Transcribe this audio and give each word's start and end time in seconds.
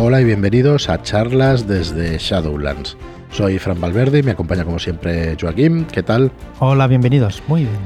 Hola 0.00 0.20
y 0.20 0.24
bienvenidos 0.24 0.88
a 0.88 1.02
charlas 1.02 1.66
desde 1.66 2.18
Shadowlands. 2.18 2.96
Soy 3.32 3.58
Fran 3.58 3.80
Valverde 3.80 4.20
y 4.20 4.22
me 4.22 4.30
acompaña 4.30 4.64
como 4.64 4.78
siempre 4.78 5.36
Joaquín. 5.38 5.86
¿Qué 5.90 6.04
tal? 6.04 6.30
Hola, 6.60 6.86
bienvenidos. 6.86 7.42
Muy 7.48 7.62
bien. 7.62 7.80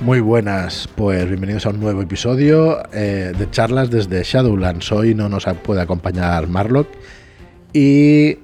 Muy 0.00 0.20
buenas, 0.20 0.88
pues 0.96 1.28
bienvenidos 1.28 1.66
a 1.66 1.68
un 1.68 1.80
nuevo 1.80 2.00
episodio 2.00 2.78
eh, 2.94 3.34
de 3.38 3.50
charlas 3.50 3.90
desde 3.90 4.22
Shadowlands. 4.22 4.90
Hoy 4.92 5.14
no 5.14 5.28
nos 5.28 5.44
puede 5.62 5.82
acompañar 5.82 6.48
Marlock 6.48 6.88
y 7.74 8.38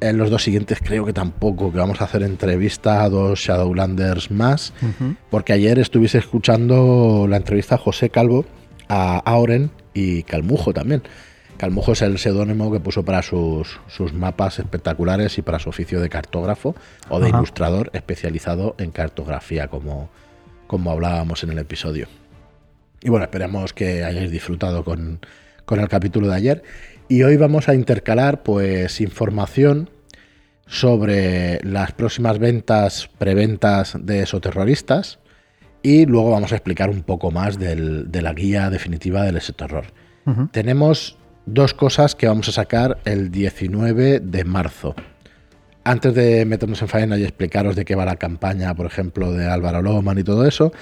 en 0.00 0.16
los 0.16 0.30
dos 0.30 0.42
siguientes 0.42 0.78
creo 0.82 1.04
que 1.04 1.12
tampoco, 1.12 1.70
que 1.70 1.78
vamos 1.78 2.00
a 2.00 2.04
hacer 2.04 2.22
entrevista 2.22 3.02
a 3.02 3.10
dos 3.10 3.40
Shadowlanders 3.40 4.30
más, 4.30 4.72
porque 5.28 5.52
ayer 5.52 5.78
estuviese 5.78 6.16
escuchando 6.16 7.26
la 7.28 7.36
entrevista 7.36 7.74
a 7.74 7.78
José 7.78 8.08
Calvo, 8.08 8.46
a 8.88 9.18
Auren 9.18 9.70
y 9.92 10.22
Calmujo 10.22 10.72
también. 10.72 11.02
Calmujo 11.60 11.92
es 11.92 12.00
el 12.00 12.16
seudónimo 12.16 12.72
que 12.72 12.80
puso 12.80 13.04
para 13.04 13.20
sus, 13.20 13.80
sus, 13.86 14.14
mapas 14.14 14.58
espectaculares 14.58 15.36
y 15.36 15.42
para 15.42 15.58
su 15.58 15.68
oficio 15.68 16.00
de 16.00 16.08
cartógrafo 16.08 16.74
o 17.10 17.20
de 17.20 17.28
ilustrador 17.28 17.90
especializado 17.92 18.74
en 18.78 18.90
cartografía, 18.90 19.68
como, 19.68 20.08
como 20.66 20.90
hablábamos 20.90 21.44
en 21.44 21.50
el 21.50 21.58
episodio. 21.58 22.08
Y 23.02 23.10
bueno, 23.10 23.24
esperamos 23.24 23.74
que 23.74 24.04
hayáis 24.04 24.30
disfrutado 24.30 24.84
con, 24.84 25.20
con 25.66 25.80
el 25.80 25.88
capítulo 25.88 26.28
de 26.28 26.34
ayer. 26.34 26.62
Y 27.08 27.24
hoy 27.24 27.36
vamos 27.36 27.68
a 27.68 27.74
intercalar 27.74 28.42
pues 28.42 29.02
información 29.02 29.90
sobre 30.66 31.62
las 31.62 31.92
próximas 31.92 32.38
ventas, 32.38 33.10
preventas 33.18 33.98
de 34.00 34.22
esoterroristas 34.22 35.18
y 35.82 36.06
luego 36.06 36.30
vamos 36.30 36.52
a 36.52 36.56
explicar 36.56 36.88
un 36.88 37.02
poco 37.02 37.30
más 37.30 37.58
del, 37.58 38.10
de 38.10 38.22
la 38.22 38.32
guía 38.32 38.70
definitiva 38.70 39.24
del 39.24 39.36
esoterror. 39.36 39.92
Tenemos 40.52 41.18
dos 41.52 41.74
cosas 41.74 42.14
que 42.14 42.28
vamos 42.28 42.48
a 42.48 42.52
sacar 42.52 42.98
el 43.04 43.30
19 43.30 44.20
de 44.20 44.44
marzo. 44.44 44.94
Antes 45.84 46.14
de 46.14 46.44
meternos 46.44 46.82
en 46.82 46.88
faena 46.88 47.18
y 47.18 47.22
explicaros 47.22 47.76
de 47.76 47.84
qué 47.84 47.94
va 47.94 48.04
la 48.04 48.16
campaña, 48.16 48.74
por 48.74 48.86
ejemplo, 48.86 49.32
de 49.32 49.46
Álvaro 49.46 49.82
Loman 49.82 50.18
y 50.18 50.24
todo 50.24 50.46
eso, 50.46 50.72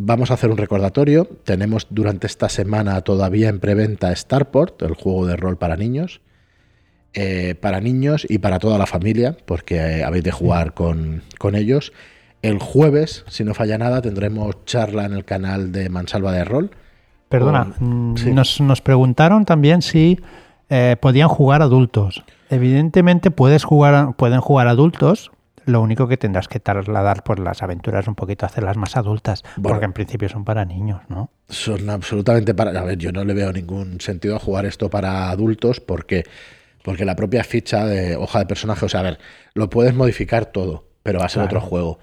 Vamos 0.00 0.30
a 0.30 0.34
hacer 0.34 0.48
un 0.50 0.58
recordatorio. 0.58 1.24
Tenemos 1.42 1.88
durante 1.90 2.28
esta 2.28 2.48
semana 2.48 3.00
todavía 3.00 3.48
en 3.48 3.58
preventa 3.58 4.14
Starport, 4.14 4.80
el 4.82 4.94
juego 4.94 5.26
de 5.26 5.34
rol 5.34 5.58
para 5.58 5.76
niños. 5.76 6.20
Eh, 7.14 7.56
para 7.60 7.80
niños 7.80 8.24
y 8.28 8.38
para 8.38 8.60
toda 8.60 8.78
la 8.78 8.86
familia, 8.86 9.36
porque 9.44 9.74
eh, 9.74 10.04
habéis 10.04 10.22
de 10.22 10.30
jugar 10.30 10.72
con, 10.72 11.24
ellos. 11.52 11.92
El 12.42 12.60
jueves, 12.60 13.24
si 13.26 13.42
no 13.42 13.54
falla 13.54 13.76
nada, 13.76 14.00
tendremos 14.00 14.64
charla 14.66 15.04
en 15.04 15.14
el 15.14 15.24
canal 15.24 15.72
de 15.72 15.88
Mansalva 15.88 16.30
de 16.30 16.44
Rol. 16.44 16.70
Perdona, 17.28 17.64
mm, 17.78 18.14
nos, 18.32 18.80
preguntaron 18.80 19.44
también 19.44 19.82
si 19.82 20.18
eh, 20.70 20.96
podían 21.00 21.28
jugar 21.28 21.62
adultos. 21.62 22.24
Evidentemente 22.50 23.30
puedes 23.30 23.64
jugar, 23.64 24.14
pueden 24.16 24.40
jugar 24.40 24.68
adultos, 24.68 25.30
lo 25.66 25.82
único 25.82 26.08
que 26.08 26.16
tendrás 26.16 26.48
que 26.48 26.60
trasladar 26.60 27.22
por 27.24 27.38
las 27.38 27.62
aventuras 27.62 28.08
un 28.08 28.14
poquito, 28.14 28.46
hacerlas 28.46 28.78
más 28.78 28.96
adultas, 28.96 29.42
porque 29.62 29.84
en 29.84 29.92
principio 29.92 30.28
son 30.30 30.44
para 30.44 30.64
niños, 30.64 31.02
¿no? 31.08 31.30
Son 31.50 31.90
absolutamente 31.90 32.54
para... 32.54 32.70
A 32.80 32.84
ver, 32.84 32.96
yo 32.96 33.12
no 33.12 33.22
le 33.24 33.34
veo 33.34 33.52
ningún 33.52 34.00
sentido 34.00 34.36
a 34.36 34.38
jugar 34.38 34.64
esto 34.64 34.88
para 34.88 35.28
adultos 35.28 35.80
porque, 35.80 36.24
porque 36.82 37.04
la 37.04 37.14
propia 37.14 37.44
ficha 37.44 37.84
de 37.84 38.16
hoja 38.16 38.38
de 38.38 38.46
personaje, 38.46 38.86
o 38.86 38.88
sea, 38.88 39.00
a 39.00 39.02
ver, 39.02 39.18
lo 39.52 39.68
puedes 39.68 39.94
modificar 39.94 40.46
todo, 40.46 40.86
pero 41.02 41.18
va 41.18 41.26
a 41.26 41.28
ser 41.28 41.42
otro 41.42 41.60
juego. 41.60 41.98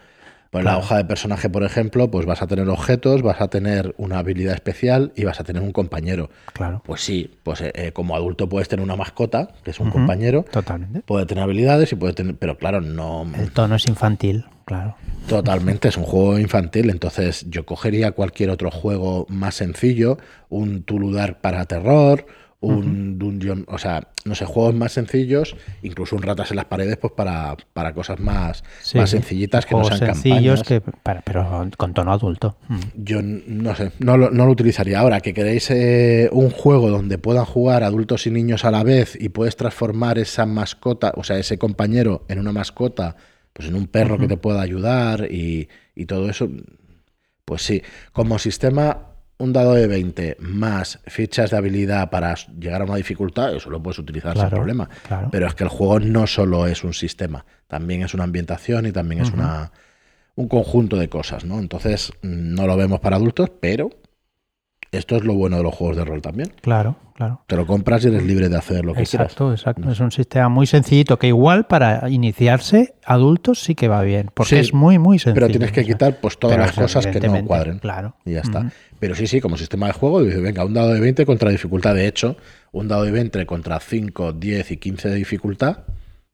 Pues 0.55 0.63
la 0.63 0.77
hoja 0.77 0.95
de 0.95 1.03
personaje, 1.03 1.49
por 1.49 1.63
ejemplo, 1.63 2.09
pues 2.09 2.25
vas 2.25 2.41
a 2.41 2.47
tener 2.47 2.69
objetos, 2.69 3.21
vas 3.21 3.41
a 3.41 3.49
tener 3.49 3.93
una 3.97 4.19
habilidad 4.19 4.53
especial 4.53 5.11
y 5.13 5.25
vas 5.25 5.41
a 5.41 5.43
tener 5.43 5.61
un 5.61 5.73
compañero. 5.73 6.29
Claro. 6.53 6.81
Pues 6.85 7.01
sí, 7.01 7.29
pues 7.43 7.59
eh, 7.59 7.73
eh, 7.75 7.91
como 7.91 8.15
adulto 8.15 8.47
puedes 8.47 8.69
tener 8.69 8.81
una 8.81 8.95
mascota, 8.95 9.49
que 9.65 9.71
es 9.71 9.81
un 9.81 9.89
compañero. 9.89 10.45
Totalmente. 10.49 11.01
Puede 11.01 11.25
tener 11.25 11.43
habilidades 11.43 11.91
y 11.91 11.97
puede 11.97 12.13
tener, 12.13 12.35
pero 12.37 12.57
claro, 12.57 12.79
no. 12.79 13.27
El 13.37 13.51
tono 13.51 13.75
es 13.75 13.85
infantil, 13.87 14.45
claro. 14.63 14.95
Totalmente, 15.27 15.89
es 15.89 15.97
un 15.97 16.05
juego 16.05 16.39
infantil. 16.39 16.89
Entonces, 16.89 17.45
yo 17.49 17.65
cogería 17.65 18.13
cualquier 18.13 18.49
otro 18.49 18.71
juego 18.71 19.25
más 19.27 19.55
sencillo, 19.55 20.19
un 20.47 20.83
Tuludar 20.83 21.41
para 21.41 21.65
terror 21.65 22.27
un 22.67 23.17
dungeon, 23.19 23.65
o 23.67 23.77
sea, 23.77 24.07
no 24.25 24.35
sé, 24.35 24.45
juegos 24.45 24.75
más 24.75 24.91
sencillos, 24.91 25.55
incluso 25.83 26.15
un 26.15 26.21
ratas 26.21 26.51
en 26.51 26.57
las 26.57 26.65
paredes, 26.65 26.97
pues 26.97 27.13
para, 27.13 27.55
para 27.73 27.93
cosas 27.93 28.19
más, 28.19 28.63
más 28.93 29.09
sencillitas 29.09 29.65
que 29.65 29.75
no 29.75 29.83
sean 29.85 30.15
sencillos 30.15 30.63
que, 30.63 30.81
pero 31.23 31.69
con 31.77 31.93
tono 31.93 32.11
adulto. 32.11 32.57
Mm. 32.67 32.79
Yo 32.95 33.21
no 33.21 33.75
sé, 33.75 33.91
no 33.99 34.17
lo, 34.17 34.31
no 34.31 34.45
lo 34.45 34.51
utilizaría. 34.51 34.99
Ahora, 34.99 35.21
que 35.21 35.33
queréis 35.33 35.69
eh, 35.71 36.29
un 36.31 36.49
juego 36.49 36.89
donde 36.89 37.17
puedan 37.17 37.45
jugar 37.45 37.83
adultos 37.83 38.27
y 38.27 38.31
niños 38.31 38.65
a 38.65 38.71
la 38.71 38.83
vez 38.83 39.17
y 39.19 39.29
puedes 39.29 39.55
transformar 39.55 40.17
esa 40.17 40.45
mascota, 40.45 41.13
o 41.15 41.23
sea, 41.23 41.37
ese 41.37 41.57
compañero 41.57 42.25
en 42.27 42.39
una 42.39 42.51
mascota, 42.51 43.15
pues 43.53 43.67
en 43.69 43.75
un 43.75 43.87
perro 43.87 44.17
que 44.17 44.27
te 44.27 44.37
pueda 44.37 44.61
ayudar 44.61 45.31
y, 45.31 45.69
y 45.95 46.05
todo 46.05 46.29
eso, 46.29 46.49
pues 47.45 47.61
sí, 47.61 47.81
como 48.11 48.37
sistema 48.39 49.14
un 49.37 49.51
dado 49.51 49.73
de 49.73 49.87
20 49.87 50.37
más 50.39 50.99
fichas 51.07 51.51
de 51.51 51.57
habilidad 51.57 52.09
para 52.09 52.35
llegar 52.57 52.81
a 52.81 52.85
una 52.85 52.95
dificultad, 52.95 53.53
eso 53.55 53.69
lo 53.69 53.81
puedes 53.81 53.99
utilizar 53.99 54.37
sin 54.37 54.49
problema. 54.49 54.89
Pero 55.31 55.47
es 55.47 55.55
que 55.55 55.63
el 55.63 55.69
juego 55.69 55.99
no 55.99 56.25
solo 56.27 56.67
es 56.67 56.83
un 56.83 56.93
sistema, 56.93 57.45
también 57.67 58.01
es 58.01 58.13
una 58.13 58.23
ambientación 58.23 58.85
y 58.85 58.91
también 58.91 59.21
es 59.21 59.31
una, 59.31 59.71
un 60.35 60.47
conjunto 60.47 60.97
de 60.97 61.09
cosas, 61.09 61.43
¿no? 61.43 61.59
Entonces, 61.59 62.11
no 62.21 62.65
lo 62.65 62.77
vemos 62.77 62.99
para 62.99 63.17
adultos, 63.17 63.51
pero 63.59 63.89
esto 64.95 65.15
es 65.15 65.23
lo 65.23 65.33
bueno 65.33 65.57
de 65.57 65.63
los 65.63 65.73
juegos 65.73 65.97
de 65.97 66.05
rol 66.05 66.21
también. 66.21 66.51
Claro, 66.61 66.97
claro. 67.15 67.41
Te 67.47 67.55
lo 67.55 67.65
compras 67.65 68.03
y 68.05 68.07
eres 68.07 68.23
libre 68.23 68.49
de 68.49 68.57
hacer 68.57 68.85
lo 68.85 68.93
que 68.93 69.03
quieras. 69.03 69.31
Exacto, 69.31 69.51
exacto. 69.51 69.91
Es 69.91 69.99
un 69.99 70.11
sistema 70.11 70.49
muy 70.49 70.67
sencillito 70.67 71.17
que 71.17 71.27
igual 71.27 71.67
para 71.67 72.09
iniciarse 72.09 72.95
adultos 73.05 73.61
sí 73.61 73.75
que 73.75 73.87
va 73.87 74.01
bien, 74.01 74.31
porque 74.33 74.59
es 74.59 74.73
muy, 74.73 74.99
muy 74.99 75.19
sencillo. 75.19 75.35
Pero 75.35 75.47
tienes 75.47 75.71
que 75.71 75.83
quitar 75.85 76.19
pues 76.19 76.37
todas 76.37 76.57
las 76.57 76.71
cosas 76.71 77.07
que 77.07 77.19
no 77.19 77.45
cuadren. 77.45 77.79
Claro. 77.79 78.15
Y 78.25 78.33
ya 78.33 78.41
está. 78.41 78.71
Pero 78.99 79.15
sí, 79.15 79.27
sí, 79.27 79.41
como 79.41 79.57
sistema 79.57 79.87
de 79.87 79.93
juego, 79.93 80.23
dice, 80.23 80.39
venga, 80.39 80.65
un 80.65 80.73
dado 80.73 80.93
de 80.93 80.99
20 80.99 81.25
contra 81.25 81.49
dificultad. 81.51 81.93
De 81.93 82.07
hecho, 82.07 82.37
un 82.71 82.87
dado 82.87 83.03
de 83.03 83.11
20 83.11 83.45
contra 83.45 83.79
5, 83.79 84.33
10 84.33 84.71
y 84.71 84.77
15 84.77 85.09
de 85.09 85.15
dificultad, 85.15 85.79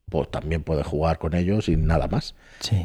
pues 0.09 0.29
también 0.29 0.63
puedes 0.63 0.85
jugar 0.85 1.17
con 1.17 1.33
ellos 1.33 1.69
y 1.69 1.75
nada 1.75 2.07
más. 2.07 2.35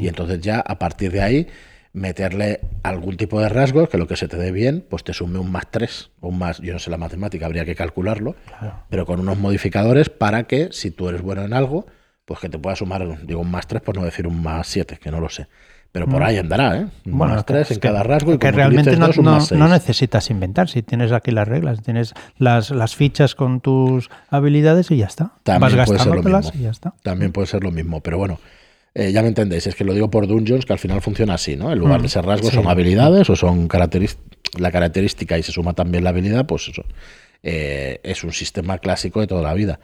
Y 0.00 0.08
entonces 0.08 0.40
ya 0.40 0.60
a 0.60 0.78
partir 0.78 1.12
de 1.12 1.20
ahí 1.20 1.46
meterle 1.96 2.60
algún 2.82 3.16
tipo 3.16 3.40
de 3.40 3.48
rasgos 3.48 3.88
que 3.88 3.96
lo 3.96 4.06
que 4.06 4.16
se 4.16 4.28
te 4.28 4.36
dé 4.36 4.52
bien, 4.52 4.84
pues 4.88 5.02
te 5.02 5.14
sume 5.14 5.38
un 5.38 5.50
más 5.50 5.70
3 5.70 6.10
o 6.20 6.28
un 6.28 6.38
más, 6.38 6.58
yo 6.60 6.74
no 6.74 6.78
sé 6.78 6.90
la 6.90 6.98
matemática, 6.98 7.46
habría 7.46 7.64
que 7.64 7.74
calcularlo, 7.74 8.36
pero 8.90 9.06
con 9.06 9.18
unos 9.18 9.38
modificadores 9.38 10.10
para 10.10 10.44
que 10.44 10.68
si 10.72 10.90
tú 10.90 11.08
eres 11.08 11.22
bueno 11.22 11.42
en 11.42 11.54
algo, 11.54 11.86
pues 12.26 12.38
que 12.38 12.50
te 12.50 12.58
pueda 12.58 12.76
sumar, 12.76 13.26
digo, 13.26 13.40
un 13.40 13.50
más 13.50 13.66
3 13.66 13.80
por 13.80 13.96
no 13.96 14.04
decir 14.04 14.26
un 14.26 14.42
más 14.42 14.66
7, 14.66 14.98
que 15.00 15.10
no 15.10 15.20
lo 15.20 15.30
sé. 15.30 15.48
Pero 15.90 16.06
por 16.06 16.20
mm. 16.20 16.24
ahí 16.24 16.36
andará, 16.36 16.76
¿eh? 16.76 16.86
Un 17.06 17.16
bueno, 17.16 17.34
más 17.34 17.46
3 17.46 17.70
en 17.70 17.78
cada 17.78 18.02
rasgo. 18.02 18.34
Y 18.34 18.38
que 18.38 18.50
realmente 18.50 18.94
no, 18.98 19.08
no, 19.08 19.68
necesitas 19.68 20.28
inventar. 20.28 20.68
Si 20.68 20.82
tienes 20.82 21.12
aquí 21.12 21.30
las 21.30 21.48
reglas, 21.48 21.80
tienes 21.80 22.12
las, 22.36 22.70
las 22.70 22.94
fichas 22.94 23.34
con 23.34 23.62
tus 23.62 24.10
habilidades 24.28 24.90
y 24.90 24.98
ya 24.98 25.06
está. 25.06 25.32
También 25.44 25.78
Vas 25.78 25.86
puede 25.88 26.00
ser 26.00 26.14
lo 26.14 26.22
mismo. 26.22 26.52
Y 26.52 26.62
ya 26.64 26.70
está. 26.70 26.92
También 27.02 27.32
puede 27.32 27.46
ser 27.46 27.64
lo 27.64 27.70
mismo. 27.70 28.02
Pero 28.02 28.18
bueno, 28.18 28.38
eh, 28.98 29.12
ya 29.12 29.20
me 29.20 29.28
entendéis, 29.28 29.66
es 29.66 29.74
que 29.74 29.84
lo 29.84 29.92
digo 29.92 30.08
por 30.08 30.26
Dungeons, 30.26 30.64
que 30.64 30.72
al 30.72 30.78
final 30.78 31.02
funciona 31.02 31.34
así, 31.34 31.54
¿no? 31.54 31.70
En 31.70 31.78
lugar 31.78 32.00
de 32.00 32.06
mm, 32.06 32.10
ser 32.10 32.24
rasgos 32.24 32.54
son 32.54 32.66
habilidades 32.66 33.28
o 33.28 33.36
son 33.36 33.68
la 34.58 34.70
característica 34.72 35.36
y 35.36 35.42
se 35.42 35.52
suma 35.52 35.74
también 35.74 36.02
la 36.02 36.10
habilidad, 36.10 36.46
pues 36.46 36.68
eso. 36.68 36.82
Eh, 37.42 38.00
es 38.02 38.24
un 38.24 38.32
sistema 38.32 38.78
clásico 38.78 39.20
de 39.20 39.26
toda 39.26 39.42
la 39.42 39.52
vida. 39.52 39.80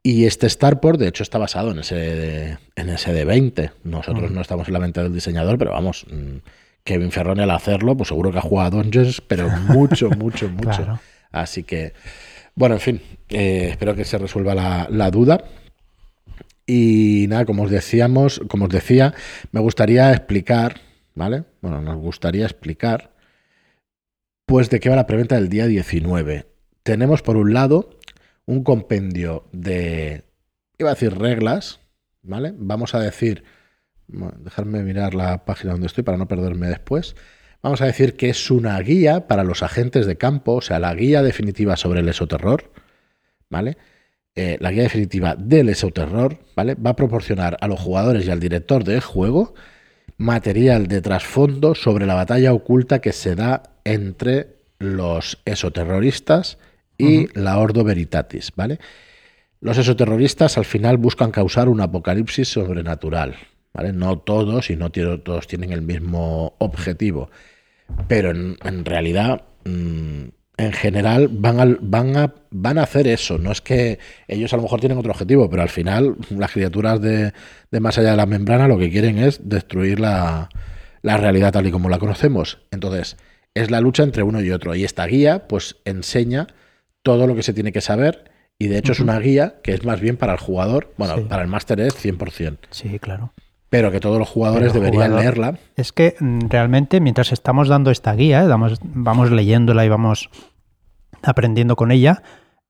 Y 0.00 0.26
este 0.26 0.48
Starport, 0.48 1.00
de 1.00 1.08
hecho, 1.08 1.24
está 1.24 1.38
basado 1.38 1.72
en 1.72 1.80
ese 1.80 1.96
de, 1.96 2.58
en 2.76 2.90
ese 2.90 3.12
de 3.12 3.24
20. 3.24 3.72
Nosotros 3.82 4.30
mm. 4.30 4.34
no 4.34 4.42
estamos 4.42 4.68
en 4.68 4.74
la 4.74 4.78
mente 4.80 5.02
del 5.02 5.12
diseñador, 5.12 5.58
pero 5.58 5.72
vamos, 5.72 6.06
mm, 6.08 6.36
Kevin 6.84 7.10
Ferrone 7.10 7.42
al 7.42 7.50
hacerlo, 7.50 7.96
pues 7.96 8.10
seguro 8.10 8.30
que 8.30 8.38
ha 8.38 8.42
jugado 8.42 8.78
a 8.78 8.82
Dungeons, 8.82 9.20
pero 9.26 9.50
mucho, 9.66 10.08
mucho, 10.08 10.48
mucho. 10.48 11.00
Así 11.32 11.64
que, 11.64 11.94
bueno, 12.54 12.76
en 12.76 12.80
fin, 12.80 13.02
eh, 13.28 13.70
espero 13.70 13.96
que 13.96 14.04
se 14.04 14.18
resuelva 14.18 14.54
la, 14.54 14.86
la 14.88 15.10
duda. 15.10 15.42
Y 16.72 17.26
nada, 17.26 17.46
como 17.46 17.64
os 17.64 17.70
decíamos, 17.70 18.40
como 18.46 18.66
os 18.66 18.70
decía, 18.70 19.12
me 19.50 19.58
gustaría 19.58 20.12
explicar, 20.12 20.80
¿vale? 21.16 21.42
Bueno, 21.62 21.80
nos 21.80 21.96
gustaría 21.96 22.44
explicar, 22.44 23.12
pues 24.46 24.70
de 24.70 24.78
qué 24.78 24.88
va 24.88 24.94
la 24.94 25.08
preventa 25.08 25.34
del 25.34 25.48
día 25.48 25.66
19. 25.66 26.46
Tenemos 26.84 27.22
por 27.22 27.36
un 27.36 27.54
lado 27.54 27.98
un 28.46 28.62
compendio 28.62 29.48
de, 29.50 30.22
iba 30.78 30.90
a 30.90 30.94
decir 30.94 31.18
reglas, 31.18 31.80
¿vale? 32.22 32.54
Vamos 32.56 32.94
a 32.94 33.00
decir, 33.00 33.42
dejarme 34.06 34.84
mirar 34.84 35.14
la 35.14 35.44
página 35.44 35.72
donde 35.72 35.88
estoy 35.88 36.04
para 36.04 36.18
no 36.18 36.28
perderme 36.28 36.68
después. 36.68 37.16
Vamos 37.62 37.80
a 37.80 37.86
decir 37.86 38.14
que 38.14 38.30
es 38.30 38.48
una 38.48 38.78
guía 38.78 39.26
para 39.26 39.42
los 39.42 39.64
agentes 39.64 40.06
de 40.06 40.16
campo, 40.16 40.52
o 40.52 40.62
sea, 40.62 40.78
la 40.78 40.94
guía 40.94 41.24
definitiva 41.24 41.76
sobre 41.76 41.98
el 41.98 42.08
esoterror, 42.08 42.70
¿vale? 43.48 43.76
Eh, 44.36 44.56
la 44.60 44.70
guía 44.70 44.84
definitiva 44.84 45.34
del 45.36 45.68
Esoterror, 45.68 46.38
¿vale? 46.54 46.74
Va 46.74 46.90
a 46.90 46.96
proporcionar 46.96 47.56
a 47.60 47.68
los 47.68 47.80
jugadores 47.80 48.26
y 48.26 48.30
al 48.30 48.40
director 48.40 48.84
del 48.84 49.00
juego 49.00 49.54
material 50.16 50.86
de 50.86 51.00
trasfondo 51.00 51.74
sobre 51.74 52.06
la 52.06 52.14
batalla 52.14 52.52
oculta 52.52 53.00
que 53.00 53.12
se 53.12 53.34
da 53.34 53.62
entre 53.84 54.56
los 54.78 55.38
esoterroristas 55.44 56.58
y 56.96 57.26
la 57.38 57.58
Ordo 57.58 57.84
Veritatis, 57.84 58.52
¿vale? 58.54 58.78
Los 59.60 59.78
exoterroristas 59.78 60.58
al 60.58 60.64
final 60.64 60.96
buscan 60.98 61.30
causar 61.30 61.68
un 61.68 61.80
apocalipsis 61.80 62.48
sobrenatural. 62.48 63.36
¿vale? 63.72 63.92
No 63.92 64.18
todos 64.18 64.70
y 64.70 64.76
no 64.76 64.90
todos 64.90 65.46
tienen 65.46 65.72
el 65.72 65.82
mismo 65.82 66.54
objetivo. 66.58 67.30
Pero 68.08 68.30
en, 68.30 68.84
realidad, 68.84 69.42
mm, 69.64 70.28
en 70.60 70.72
general, 70.72 71.28
van 71.28 71.60
a, 71.60 71.76
van, 71.80 72.16
a, 72.16 72.34
van 72.50 72.78
a 72.78 72.82
hacer 72.82 73.06
eso. 73.08 73.38
No 73.38 73.50
es 73.50 73.60
que 73.60 73.98
ellos 74.28 74.52
a 74.52 74.56
lo 74.56 74.62
mejor 74.62 74.80
tienen 74.80 74.98
otro 74.98 75.12
objetivo, 75.12 75.48
pero 75.48 75.62
al 75.62 75.68
final 75.68 76.16
las 76.30 76.52
criaturas 76.52 77.00
de, 77.00 77.32
de 77.70 77.80
más 77.80 77.98
allá 77.98 78.10
de 78.10 78.16
la 78.16 78.26
membrana 78.26 78.68
lo 78.68 78.78
que 78.78 78.90
quieren 78.90 79.18
es 79.18 79.48
destruir 79.48 80.00
la, 80.00 80.48
la 81.02 81.16
realidad 81.16 81.52
tal 81.52 81.66
y 81.66 81.70
como 81.70 81.88
la 81.88 81.98
conocemos. 81.98 82.58
Entonces, 82.70 83.16
es 83.54 83.70
la 83.70 83.80
lucha 83.80 84.02
entre 84.02 84.22
uno 84.22 84.40
y 84.40 84.50
otro. 84.50 84.74
Y 84.74 84.84
esta 84.84 85.06
guía, 85.06 85.46
pues, 85.48 85.76
enseña 85.84 86.46
todo 87.02 87.26
lo 87.26 87.34
que 87.34 87.42
se 87.42 87.52
tiene 87.52 87.72
que 87.72 87.80
saber. 87.80 88.30
Y 88.58 88.68
de 88.68 88.78
hecho 88.78 88.92
es 88.92 89.00
una 89.00 89.18
guía 89.18 89.54
que 89.62 89.72
es 89.72 89.84
más 89.84 90.00
bien 90.00 90.16
para 90.18 90.34
el 90.34 90.38
jugador. 90.38 90.92
Bueno, 90.98 91.26
para 91.28 91.42
el 91.42 91.48
máster 91.48 91.80
es 91.80 91.94
100%. 92.04 92.58
Sí, 92.70 92.98
claro. 92.98 93.32
Pero 93.70 93.90
que 93.90 94.00
todos 94.00 94.18
los 94.18 94.28
jugadores 94.28 94.74
deberían 94.74 95.16
leerla. 95.16 95.56
Es 95.76 95.92
que 95.92 96.16
mm, 96.18 96.48
realmente 96.50 97.00
mientras 97.00 97.32
estamos 97.32 97.68
dando 97.68 97.90
esta 97.90 98.12
guía, 98.14 98.44
vamos, 98.44 98.78
vamos 98.82 99.30
leyéndola 99.30 99.84
y 99.86 99.88
vamos 99.88 100.28
aprendiendo 101.22 101.76
con 101.76 101.90
ella, 101.90 102.22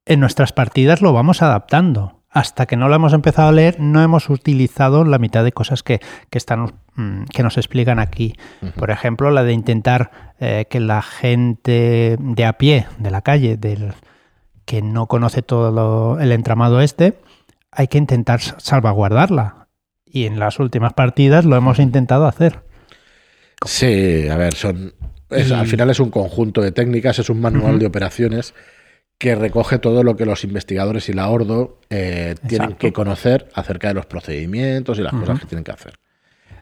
en 0.06 0.20
nuestras 0.20 0.52
partidas 0.52 1.02
lo 1.02 1.12
vamos 1.12 1.42
adaptando 1.42 2.20
hasta 2.30 2.66
que 2.66 2.76
no 2.76 2.88
lo 2.88 2.94
hemos 2.94 3.12
empezado 3.12 3.48
a 3.48 3.52
leer, 3.52 3.80
no 3.80 4.02
hemos 4.02 4.30
utilizado 4.30 5.04
la 5.04 5.18
mitad 5.18 5.42
de 5.42 5.50
cosas 5.50 5.82
que, 5.82 6.00
están, 6.30 6.72
mm, 6.94 7.24
que 7.24 7.42
nos 7.42 7.56
explican 7.58 7.98
aquí. 7.98 8.34
Por 8.76 8.92
ejemplo, 8.92 9.32
la 9.32 9.42
de 9.42 9.52
intentar 9.52 10.32
eh, 10.38 10.66
que 10.70 10.78
la 10.78 11.02
gente 11.02 12.16
de 12.20 12.44
a 12.44 12.52
pie, 12.52 12.86
de 12.98 13.10
la 13.10 13.22
calle, 13.22 13.56
del 13.56 13.94
que 14.64 14.80
no 14.80 15.06
conoce 15.06 15.42
todo 15.42 16.20
el 16.20 16.30
entramado 16.30 16.80
este, 16.80 17.18
hay 17.72 17.88
que 17.88 17.98
intentar 17.98 18.40
salvaguardarla. 18.40 19.68
Y 20.06 20.26
en 20.26 20.38
las 20.38 20.60
últimas 20.60 20.92
partidas 20.92 21.44
lo 21.44 21.56
hemos 21.56 21.80
intentado 21.80 22.26
hacer. 22.26 22.62
Sí, 23.64 24.28
a 24.28 24.36
ver, 24.36 24.54
son. 24.54 24.94
Al 25.30 25.66
final 25.66 25.90
es 25.90 26.00
un 26.00 26.10
conjunto 26.10 26.60
de 26.60 26.72
técnicas, 26.72 27.18
es 27.18 27.30
un 27.30 27.40
manual 27.40 27.78
de 27.78 27.86
operaciones 27.86 28.54
que 29.20 29.34
recoge 29.34 29.78
todo 29.78 30.02
lo 30.02 30.16
que 30.16 30.24
los 30.24 30.44
investigadores 30.44 31.10
y 31.10 31.12
la 31.12 31.28
Ordo 31.28 31.78
eh, 31.90 32.36
tienen 32.48 32.72
que 32.72 32.90
conocer 32.92 33.48
acerca 33.54 33.88
de 33.88 33.94
los 33.94 34.06
procedimientos 34.06 34.98
y 34.98 35.02
las 35.02 35.12
cosas 35.12 35.40
que 35.40 35.46
tienen 35.46 35.62
que 35.62 35.72
hacer. 35.72 35.98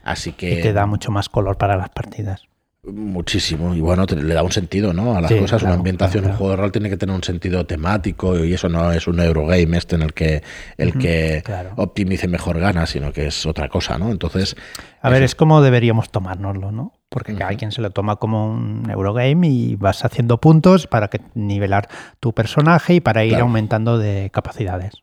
Así 0.03 0.33
que. 0.33 0.59
Y 0.59 0.63
te 0.63 0.73
da 0.73 0.85
mucho 0.85 1.13
más 1.13 1.29
color 1.29 1.57
para 1.57 1.77
las 1.77 1.91
partidas. 1.91 2.49
Muchísimo. 2.83 3.75
Y 3.77 3.81
bueno, 3.81 4.07
le 4.07 4.35
da 4.35 4.43
un 4.43 4.51
sentido, 4.51 4.93
¿no? 4.93 5.17
A 5.17 5.21
las 5.21 5.33
cosas. 5.33 5.63
una 5.63 5.75
ambientación, 5.75 6.25
un 6.25 6.33
juego 6.33 6.51
de 6.51 6.57
rol 6.57 6.73
tiene 6.73 6.89
que 6.89 6.97
tener 6.97 7.15
un 7.15 7.23
sentido 7.23 7.65
temático 7.65 8.45
y 8.45 8.55
eso 8.55 8.69
no 8.69 8.91
es 8.93 9.07
un 9.07 9.21
Eurogame 9.21 9.77
este 9.77 9.95
en 9.95 10.03
el 10.03 10.13
que 10.13 10.43
el 10.77 10.99
que 10.99 11.45
optimice 11.77 12.27
mejor 12.27 12.59
gana, 12.59 12.87
sino 12.87 13.13
que 13.13 13.27
es 13.27 13.47
otra 13.47 13.69
cosa, 13.69 13.99
¿no? 13.99 14.11
Entonces. 14.11 14.57
A 15.01 15.11
ver, 15.11 15.23
es 15.23 15.35
como 15.35 15.61
deberíamos 15.61 16.11
tomárnoslo, 16.11 16.73
¿no? 16.73 16.98
Porque 17.09 17.43
alguien 17.43 17.73
se 17.73 17.81
lo 17.81 17.91
toma 17.91 18.17
como 18.17 18.51
un 18.51 18.89
Eurogame 18.91 19.49
y 19.49 19.77
vas 19.77 20.05
haciendo 20.05 20.41
puntos 20.41 20.87
para 20.87 21.09
que 21.09 21.21
nivelar 21.35 21.89
tu 22.21 22.35
personaje 22.35 22.95
y 22.95 23.01
para 23.01 23.25
ir 23.25 23.37
aumentando 23.37 23.99
de 23.99 24.31
capacidades. 24.31 25.03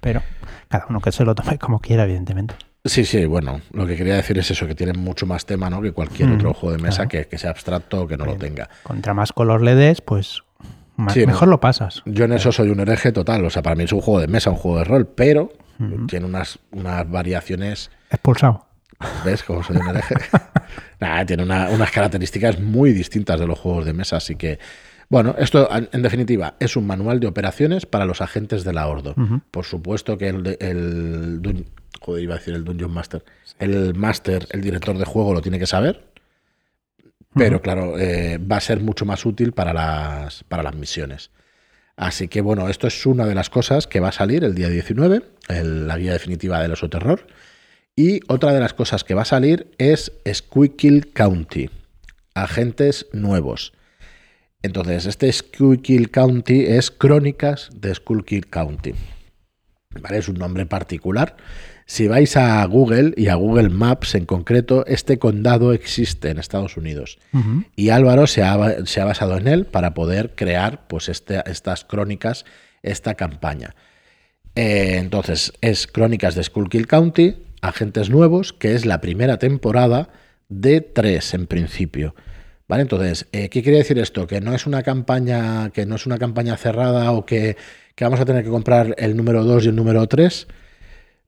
Pero 0.00 0.22
cada 0.68 0.86
uno 0.88 1.00
que 1.00 1.10
se 1.10 1.24
lo 1.24 1.34
tome 1.34 1.58
como 1.58 1.80
quiera, 1.80 2.04
evidentemente. 2.04 2.54
Sí, 2.84 3.04
sí, 3.04 3.26
bueno, 3.26 3.60
lo 3.72 3.86
que 3.86 3.96
quería 3.96 4.14
decir 4.14 4.38
es 4.38 4.50
eso, 4.50 4.66
que 4.66 4.74
tiene 4.74 4.94
mucho 4.94 5.26
más 5.26 5.44
tema 5.44 5.68
¿no? 5.68 5.82
que 5.82 5.92
cualquier 5.92 6.30
mm, 6.30 6.34
otro 6.36 6.54
juego 6.54 6.76
de 6.76 6.82
mesa 6.82 7.08
que, 7.08 7.26
sea 7.36 7.50
abstracto 7.50 8.02
o 8.02 8.06
que 8.06 8.16
no 8.16 8.24
lo 8.24 8.36
tenga. 8.36 8.70
Contra 8.84 9.12
más 9.12 9.32
color 9.32 9.60
le 9.60 9.74
des, 9.74 10.00
pues 10.00 10.42
mejor 10.96 11.48
lo 11.48 11.60
pasas. 11.60 12.02
Yo 12.06 12.24
en 12.24 12.32
eso 12.32 12.52
soy 12.52 12.70
un 12.70 12.80
hereje 12.80 13.12
total, 13.12 13.44
o 13.44 13.50
sea, 13.50 13.62
para 13.62 13.76
mí 13.76 13.84
es 13.84 13.92
un 13.92 14.00
juego 14.00 14.20
de 14.20 14.28
mesa, 14.28 14.50
un 14.50 14.56
juego 14.56 14.78
de 14.78 14.84
rol, 14.84 15.06
pero 15.06 15.52
tiene 16.08 16.26
unas, 16.26 16.58
unas 16.72 17.10
variaciones... 17.10 17.90
Expulsado. 18.10 18.66
¿Ves 19.24 19.42
cómo 19.42 19.62
soy 19.62 19.76
un 19.76 19.88
hereje? 19.88 20.14
tiene 21.26 21.42
unas 21.44 21.90
características 21.90 22.60
muy 22.60 22.92
distintas 22.92 23.38
de 23.40 23.46
los 23.46 23.58
juegos 23.58 23.84
de 23.84 23.92
mesa, 23.92 24.16
así 24.16 24.36
que... 24.36 24.58
Bueno, 25.08 25.34
esto 25.38 25.68
en 25.72 26.02
definitiva 26.02 26.54
es 26.60 26.76
un 26.76 26.86
manual 26.86 27.18
de 27.18 27.26
operaciones 27.26 27.84
para 27.84 28.04
los 28.04 28.20
agentes 28.20 28.62
de 28.62 28.72
la 28.72 28.86
Ordo. 28.86 29.16
Por 29.50 29.64
supuesto 29.64 30.16
que 30.16 30.28
el, 30.28 30.56
el, 30.60 31.66
joder, 32.00 32.22
iba 32.22 32.34
a 32.34 32.38
decir 32.38 32.54
el 32.54 32.62
Dungeon 32.62 32.92
Master, 32.92 33.24
el 33.58 33.94
Master, 33.96 34.46
el 34.50 34.60
director 34.60 34.96
de 34.96 35.04
juego 35.04 35.34
lo 35.34 35.42
tiene 35.42 35.58
que 35.58 35.66
saber, 35.66 36.12
pero 37.34 37.60
claro, 37.60 37.98
eh, 37.98 38.38
va 38.38 38.58
a 38.58 38.60
ser 38.60 38.78
mucho 38.80 39.04
más 39.04 39.26
útil 39.26 39.52
para 39.52 39.72
las, 39.72 40.44
para 40.44 40.62
las 40.62 40.76
misiones. 40.76 41.32
Así 41.96 42.28
que 42.28 42.40
bueno, 42.40 42.68
esto 42.68 42.86
es 42.86 43.04
una 43.04 43.26
de 43.26 43.34
las 43.34 43.50
cosas 43.50 43.88
que 43.88 43.98
va 43.98 44.08
a 44.08 44.12
salir 44.12 44.44
el 44.44 44.54
día 44.54 44.68
19, 44.68 45.22
la 45.48 45.98
guía 45.98 46.12
definitiva 46.12 46.60
del 46.60 46.72
oso 46.72 46.88
terror. 46.88 47.26
Y 47.96 48.20
otra 48.28 48.52
de 48.52 48.60
las 48.60 48.74
cosas 48.74 49.04
que 49.04 49.14
va 49.14 49.22
a 49.22 49.26
salir 49.26 49.70
es 49.78 50.12
Squeakill 50.32 51.12
County, 51.12 51.70
agentes 52.34 53.06
nuevos. 53.12 53.72
Entonces, 54.62 55.06
este 55.06 55.32
Squeakill 55.32 56.10
County 56.10 56.66
es 56.66 56.90
Crónicas 56.90 57.70
de 57.74 57.94
Squeakill 57.94 58.48
County. 58.48 58.94
¿Vale? 60.00 60.18
Es 60.18 60.28
un 60.28 60.36
nombre 60.36 60.66
particular 60.66 61.36
si 61.90 62.06
vais 62.06 62.36
a 62.36 62.64
Google 62.66 63.14
y 63.16 63.26
a 63.26 63.34
Google 63.34 63.68
Maps 63.68 64.14
en 64.14 64.24
concreto, 64.24 64.86
este 64.86 65.18
condado 65.18 65.72
existe 65.72 66.30
en 66.30 66.38
Estados 66.38 66.76
Unidos. 66.76 67.18
Y 67.74 67.88
Álvaro 67.88 68.28
se 68.28 68.44
ha, 68.44 68.56
basado 69.04 69.36
en 69.36 69.48
él 69.48 69.66
para 69.66 69.92
poder 69.92 70.36
crear 70.36 70.86
pues, 70.86 71.08
este, 71.08 71.42
estas 71.46 71.84
crónicas, 71.84 72.44
esta 72.84 73.16
campaña. 73.16 73.74
Eh, 74.54 74.98
entonces, 74.98 75.52
es 75.62 75.88
Crónicas 75.88 76.36
de 76.36 76.44
Schuylkill 76.44 76.86
County, 76.86 77.34
Agentes 77.60 78.10
Nuevos, 78.10 78.52
que 78.52 78.74
es 78.74 78.86
la 78.86 79.00
primera 79.00 79.38
temporada 79.38 80.10
de 80.48 80.80
tres 80.80 81.34
en 81.34 81.46
principio. 81.46 82.14
¿Vale? 82.68 82.82
Entonces, 82.82 83.26
eh, 83.32 83.48
¿qué 83.48 83.62
quiere 83.62 83.78
decir 83.78 83.98
esto? 83.98 84.26
Que 84.26 84.40
no 84.40 84.54
es 84.54 84.66
una 84.66 84.82
campaña, 84.82 85.70
que 85.70 85.86
no 85.86 85.96
es 85.96 86.06
una 86.06 86.18
campaña 86.18 86.56
cerrada 86.56 87.10
o 87.12 87.26
que, 87.26 87.56
que 87.96 88.04
vamos 88.04 88.20
a 88.20 88.24
tener 88.24 88.44
que 88.44 88.50
comprar 88.50 88.94
el 88.98 89.16
número 89.16 89.42
2 89.44 89.64
y 89.64 89.68
el 89.68 89.76
número 89.76 90.06
3 90.06 90.46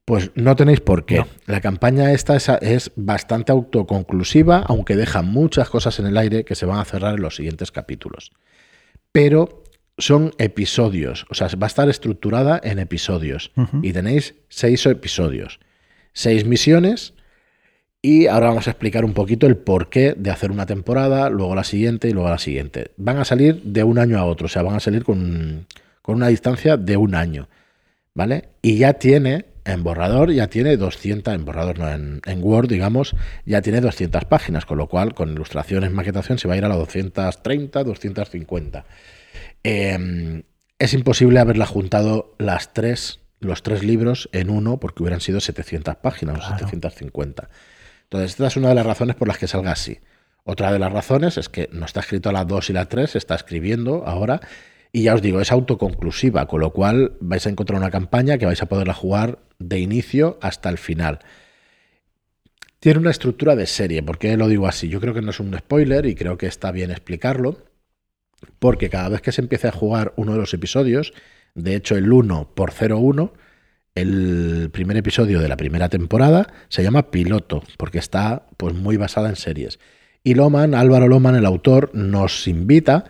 pues 0.04 0.30
no 0.34 0.56
tenéis 0.56 0.80
por 0.80 1.06
qué. 1.06 1.24
La 1.46 1.60
campaña 1.60 2.12
esta 2.12 2.36
es, 2.36 2.90
bastante 2.96 3.52
autoconclusiva, 3.52 4.64
aunque 4.66 4.96
deja 4.96 5.22
muchas 5.22 5.68
cosas 5.70 5.98
en 6.00 6.06
el 6.06 6.16
aire 6.16 6.44
que 6.44 6.54
se 6.54 6.66
van 6.66 6.80
a 6.80 6.84
cerrar 6.84 7.14
en 7.14 7.22
los 7.22 7.36
siguientes 7.36 7.70
capítulos. 7.70 8.32
Pero 9.12 9.62
son 9.98 10.32
episodios, 10.38 11.26
o 11.30 11.34
sea, 11.34 11.48
va 11.48 11.66
a 11.66 11.68
estar 11.68 11.88
estructurada 11.88 12.60
en 12.64 12.78
episodios. 12.78 13.52
Y 13.82 13.92
tenéis 13.92 14.34
seis 14.48 14.84
episodios, 14.86 15.60
seis 16.12 16.44
misiones. 16.44 17.14
Y 18.00 18.26
ahora 18.26 18.48
vamos 18.48 18.66
a 18.66 18.70
explicar 18.70 19.04
un 19.04 19.14
poquito 19.14 19.46
el 19.46 19.56
porqué 19.56 20.14
de 20.16 20.30
hacer 20.30 20.50
una 20.50 20.66
temporada, 20.66 21.30
luego 21.30 21.54
la 21.54 21.62
siguiente 21.62 22.08
y 22.08 22.12
luego 22.12 22.28
la 22.28 22.38
siguiente. 22.38 22.90
Van 22.96 23.18
a 23.18 23.24
salir 23.24 23.62
de 23.62 23.84
un 23.84 23.98
año 23.98 24.18
a 24.18 24.24
otro, 24.24 24.46
o 24.46 24.48
sea, 24.48 24.62
van 24.62 24.74
a 24.74 24.80
salir 24.80 25.04
con, 25.04 25.66
con 26.02 26.16
una 26.16 26.28
distancia 26.28 26.76
de 26.76 26.96
un 26.96 27.14
año. 27.14 27.48
¿Vale? 28.14 28.50
Y 28.60 28.76
ya 28.76 28.94
tiene 28.94 29.46
en 29.64 29.82
borrador 29.82 30.32
ya 30.32 30.48
tiene 30.48 30.76
200, 30.76 31.34
en 31.34 31.44
borrador 31.44 31.78
no, 31.78 31.88
en, 31.90 32.42
Word, 32.42 32.68
digamos, 32.68 33.14
ya 33.46 33.62
tiene 33.62 33.80
200 33.80 34.24
páginas, 34.24 34.66
con 34.66 34.78
lo 34.78 34.88
cual 34.88 35.14
con 35.14 35.30
ilustraciones, 35.30 35.90
maquetación 35.92 36.38
se 36.38 36.48
va 36.48 36.54
a 36.54 36.56
ir 36.56 36.64
a 36.64 36.68
las 36.68 36.78
230, 36.78 37.84
250. 37.84 38.84
Em, 39.62 40.42
es 40.78 40.94
imposible 40.94 41.38
haberla 41.38 41.66
juntado 41.66 42.34
las 42.38 42.72
tres, 42.72 43.20
los 43.42 43.62
tres 43.62 43.82
libros 43.82 44.28
en 44.32 44.50
uno 44.50 44.78
porque 44.78 45.02
hubieran 45.02 45.20
sido 45.20 45.40
700 45.40 45.96
páginas 45.96 46.38
o 46.38 46.42
750. 46.42 47.48
Entonces, 48.04 48.32
esta 48.32 48.46
es 48.46 48.56
una 48.56 48.70
de 48.70 48.74
las 48.74 48.86
razones 48.86 49.16
por 49.16 49.28
las 49.28 49.38
que 49.38 49.46
salga 49.46 49.72
así. 49.72 50.00
Otra 50.44 50.72
de 50.72 50.78
las 50.78 50.92
razones 50.92 51.38
es 51.38 51.48
que 51.48 51.68
no 51.72 51.86
está 51.86 52.00
escrito 52.00 52.28
a 52.28 52.32
la 52.32 52.44
2 52.44 52.70
y 52.70 52.72
la 52.72 52.86
3, 52.86 53.10
se 53.10 53.18
está 53.18 53.34
escribiendo 53.34 54.04
ahora 54.06 54.40
y 54.92 55.04
ya 55.04 55.14
os 55.14 55.22
digo, 55.22 55.40
es 55.40 55.50
autoconclusiva, 55.50 56.46
con 56.46 56.60
lo 56.60 56.72
cual 56.72 57.16
vais 57.20 57.46
a 57.46 57.50
encontrar 57.50 57.78
una 57.78 57.90
campaña 57.90 58.36
que 58.36 58.44
vais 58.44 58.60
a 58.62 58.66
poderla 58.66 58.92
jugar 58.92 59.38
de 59.58 59.78
inicio 59.78 60.38
hasta 60.42 60.68
el 60.68 60.76
final. 60.76 61.20
Tiene 62.78 62.98
una 62.98 63.10
estructura 63.10 63.56
de 63.56 63.66
serie, 63.66 64.02
¿por 64.02 64.18
qué 64.18 64.36
lo 64.36 64.48
digo 64.48 64.66
así? 64.66 64.88
Yo 64.88 65.00
creo 65.00 65.14
que 65.14 65.22
no 65.22 65.30
es 65.30 65.40
un 65.40 65.56
spoiler 65.56 66.04
y 66.04 66.14
creo 66.14 66.36
que 66.36 66.46
está 66.46 66.72
bien 66.72 66.90
explicarlo, 66.90 67.62
porque 68.58 68.90
cada 68.90 69.08
vez 69.08 69.22
que 69.22 69.32
se 69.32 69.40
empiece 69.40 69.68
a 69.68 69.72
jugar 69.72 70.12
uno 70.16 70.32
de 70.32 70.38
los 70.38 70.52
episodios, 70.52 71.14
de 71.54 71.76
hecho 71.76 71.96
el 71.96 72.12
1 72.12 72.50
por 72.54 72.72
01, 72.72 73.32
el 73.94 74.70
primer 74.72 74.96
episodio 74.96 75.40
de 75.40 75.48
la 75.48 75.56
primera 75.56 75.88
temporada 75.88 76.52
se 76.68 76.82
llama 76.82 77.10
Piloto, 77.10 77.62
porque 77.76 77.98
está 77.98 78.46
pues 78.56 78.74
muy 78.74 78.96
basada 78.96 79.28
en 79.28 79.36
series. 79.36 79.78
Y 80.24 80.34
Loman, 80.34 80.74
Álvaro 80.74 81.08
Loman, 81.08 81.34
el 81.34 81.44
autor, 81.44 81.90
nos 81.94 82.46
invita 82.46 83.04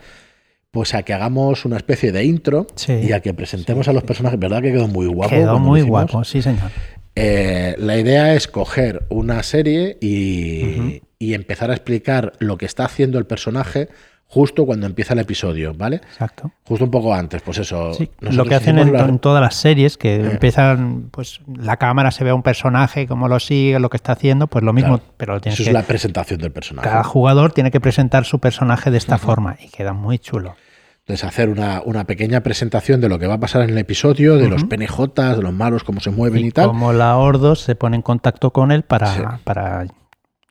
pues 0.70 0.94
a 0.94 1.02
que 1.02 1.12
hagamos 1.12 1.66
una 1.66 1.76
especie 1.76 2.12
de 2.12 2.24
intro 2.24 2.66
y 2.88 3.12
a 3.12 3.20
que 3.20 3.34
presentemos 3.34 3.88
a 3.88 3.92
los 3.92 4.04
personajes. 4.04 4.40
¿Verdad 4.40 4.62
que 4.62 4.72
quedó 4.72 4.88
muy 4.88 5.06
guapo? 5.06 5.30
Quedó 5.30 5.58
muy 5.58 5.82
guapo, 5.82 6.24
sí, 6.24 6.40
señor. 6.40 6.70
Eh, 7.14 7.74
la 7.78 7.98
idea 7.98 8.34
es 8.34 8.48
coger 8.48 9.04
una 9.10 9.42
serie 9.42 9.98
y, 10.00 11.02
empezar 11.20 11.70
a 11.70 11.74
explicar 11.74 12.32
lo 12.38 12.56
que 12.56 12.66
está 12.66 12.86
haciendo 12.86 13.18
el 13.18 13.26
personaje 13.26 13.88
justo 14.32 14.64
cuando 14.64 14.86
empieza 14.86 15.12
el 15.12 15.20
episodio, 15.20 15.74
¿vale? 15.74 15.96
Exacto. 15.96 16.50
Justo 16.64 16.86
un 16.86 16.90
poco 16.90 17.12
antes, 17.12 17.42
pues 17.42 17.58
eso. 17.58 17.92
Sí, 17.92 18.08
lo 18.20 18.46
que 18.46 18.54
hacen 18.54 18.78
en, 18.78 18.84
hicimos 18.88 19.02
la- 19.02 19.08
en 19.08 19.18
todas 19.18 19.42
las 19.42 19.54
series, 19.56 19.98
que 19.98 20.16
Eh. 20.16 20.30
empiezan, 20.30 21.08
pues 21.10 21.40
la 21.54 21.76
cámara 21.76 22.10
se 22.10 22.24
ve 22.24 22.30
a 22.30 22.34
un 22.34 22.42
personaje, 22.42 23.06
cómo 23.06 23.28
lo 23.28 23.38
sigue, 23.40 23.78
lo 23.78 23.90
que 23.90 23.98
está 23.98 24.12
haciendo, 24.12 24.46
pues 24.46 24.64
lo 24.64 24.72
mismo, 24.72 24.96
Claro. 24.98 25.12
pero 25.18 25.34
lo 25.34 25.40
tienes 25.42 25.60
Eso 25.60 25.64
que, 25.64 25.70
es 25.70 25.74
la 25.74 25.82
presentación 25.82 26.40
del 26.40 26.50
personaje. 26.50 26.88
cada 26.88 27.04
jugador 27.04 27.52
tiene 27.52 27.70
que 27.70 27.80
presentar 27.80 28.24
su 28.24 28.38
personaje 28.38 28.90
de 28.90 28.96
esta 28.96 29.18
forma 29.18 29.56
y 29.62 29.68
queda 29.68 29.92
muy 29.92 30.18
chulo. 30.18 30.54
Entonces, 31.00 31.24
hacer 31.24 31.48
una, 31.50 31.82
una 31.84 32.04
pequeña 32.04 32.40
presentación 32.42 33.00
de 33.00 33.08
lo 33.08 33.18
que 33.18 33.26
va 33.26 33.34
a 33.34 33.40
pasar 33.40 33.62
en 33.62 33.70
el 33.70 33.78
episodio, 33.78 34.36
de 34.36 34.48
los 34.48 34.64
PNJs, 34.64 35.36
de 35.36 35.42
los 35.42 35.52
malos, 35.52 35.82
cómo 35.84 36.00
se 36.00 36.10
mueven 36.10 36.44
y, 36.44 36.48
Y 36.48 36.50
tal. 36.52 36.68
como 36.68 36.92
la 36.92 37.16
Ordos 37.16 37.60
se 37.60 37.74
pone 37.74 37.96
en 37.96 38.02
contacto 38.02 38.52
con 38.52 38.70
él 38.70 38.82
para, 38.84 39.06
Sí. 39.08 39.20
para 39.44 39.84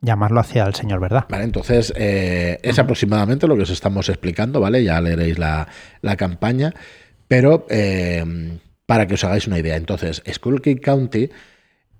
llamarlo 0.01 0.39
hacia 0.39 0.65
el 0.65 0.74
señor, 0.74 1.00
¿verdad? 1.00 1.25
Vale, 1.29 1.43
entonces 1.43 1.93
eh, 1.96 2.58
es 2.63 2.79
aproximadamente 2.79 3.48
lo 3.48 3.55
que 3.55 3.63
os 3.63 3.70
estamos 3.70 4.10
explicando, 4.10 4.60
¿vale? 4.60 4.84
Ya 4.84 5.00
leeréis 5.00 5.38
la, 5.38 5.67
la 6.01 6.17
campaña, 6.17 6.74
pero 7.27 7.65
eh, 7.70 8.58
para 8.86 9.08
que 9.08 9.13
os 9.13 9.24
hagáis 9.24 9.48
una 9.48 9.60
idea. 9.60 9.75
Entonces, 9.75 10.24
Schuylkill 10.27 10.81
County 10.81 11.29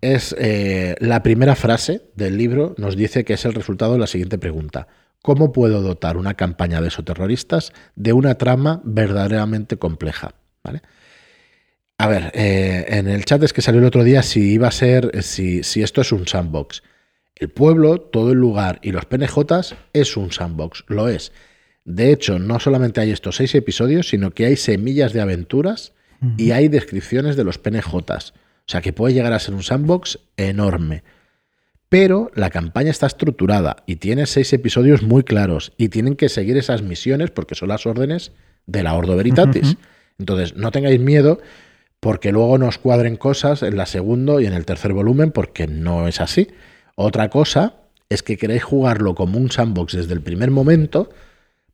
es 0.02 0.36
eh, 0.40 0.96
la 1.00 1.22
primera 1.22 1.56
frase 1.56 2.02
del 2.16 2.38
libro, 2.38 2.74
nos 2.78 2.98
dice 2.98 3.24
que 3.24 3.34
es 3.34 3.46
el 3.46 3.54
resultado 3.54 3.94
de 3.94 4.00
la 4.00 4.08
siguiente 4.08 4.40
pregunta. 4.40 4.88
¿Cómo 5.22 5.52
puedo 5.52 5.84
dotar 5.84 6.18
una 6.18 6.34
campaña 6.34 6.82
de 6.82 6.88
esoterroristas 6.88 7.72
de 7.96 8.14
una 8.14 8.36
trama 8.40 8.82
verdaderamente 8.84 9.78
compleja? 9.78 10.34
¿Vale? 10.64 10.82
A 12.00 12.08
ver, 12.08 12.32
en 12.34 13.08
el 13.08 13.24
chat 13.26 13.44
es 13.44 13.54
que 13.54 13.62
salió 13.62 13.80
el 13.80 13.86
otro 13.86 14.04
día 14.04 14.24
si 14.24 14.54
iba 14.54 14.68
a 14.68 14.72
ser, 14.72 15.22
si, 15.22 15.62
si 15.62 15.84
esto 15.84 16.02
es 16.02 16.12
un 16.12 16.28
sandbox. 16.28 16.82
El 17.42 17.50
pueblo, 17.50 18.00
todo 18.00 18.34
el 18.34 18.38
lugar 18.38 18.78
y 18.84 18.92
los 18.92 19.06
PNJs 19.06 19.74
es 19.94 20.16
un 20.16 20.32
sandbox, 20.32 20.84
lo 20.88 21.10
es. 21.10 21.32
De 21.86 22.14
hecho, 22.14 22.38
no 22.38 22.60
solamente 22.60 23.02
hay 23.02 23.10
estos 23.10 23.38
seis 23.38 23.56
episodios, 23.56 24.10
sino 24.10 24.30
que 24.30 24.46
hay 24.46 24.56
semillas 24.56 25.12
de 25.12 25.22
aventuras 25.22 25.94
y 26.38 26.52
hay 26.52 26.68
descripciones 26.68 27.36
de 27.36 27.44
los 27.44 27.58
PNJs. 27.58 28.34
O 28.34 28.68
sea 28.68 28.82
que 28.82 28.94
puede 28.94 29.16
llegar 29.16 29.34
a 29.34 29.40
ser 29.40 29.56
un 29.56 29.64
sandbox 29.64 30.20
enorme. 30.38 31.02
Pero 31.90 32.30
la 32.36 32.52
campaña 32.52 32.92
está 32.92 33.08
estructurada 33.08 33.78
y 33.88 33.96
tiene 33.96 34.28
seis 34.28 34.54
episodios 34.54 35.02
muy 35.02 35.24
claros 35.24 35.74
y 35.78 35.90
tienen 35.90 36.16
que 36.16 36.30
seguir 36.30 36.58
esas 36.58 36.84
misiones 36.84 37.32
porque 37.32 37.56
son 37.56 37.70
las 37.70 37.88
órdenes 37.88 38.34
de 38.68 38.84
la 38.84 38.94
Ordo 38.94 39.16
Veritatis. 39.16 39.78
Entonces, 40.20 40.56
no 40.56 40.70
tengáis 40.70 41.00
miedo 41.00 41.42
porque 42.00 42.32
luego 42.32 42.60
nos 42.60 42.78
cuadren 42.78 43.16
cosas 43.16 43.64
en 43.64 43.78
la 43.78 43.88
segundo 43.88 44.40
y 44.42 44.46
en 44.46 44.54
el 44.54 44.66
tercer 44.66 44.94
volumen 44.94 45.32
porque 45.32 45.66
no 45.66 46.08
es 46.08 46.22
así. 46.22 46.48
Otra 47.02 47.30
cosa 47.30 47.76
es 48.10 48.24
que 48.24 48.38
queréis 48.38 48.64
jugarlo 48.64 49.16
como 49.16 49.38
un 49.38 49.50
sandbox 49.52 49.94
desde 49.96 50.14
el 50.14 50.22
primer 50.22 50.52
momento 50.52 51.10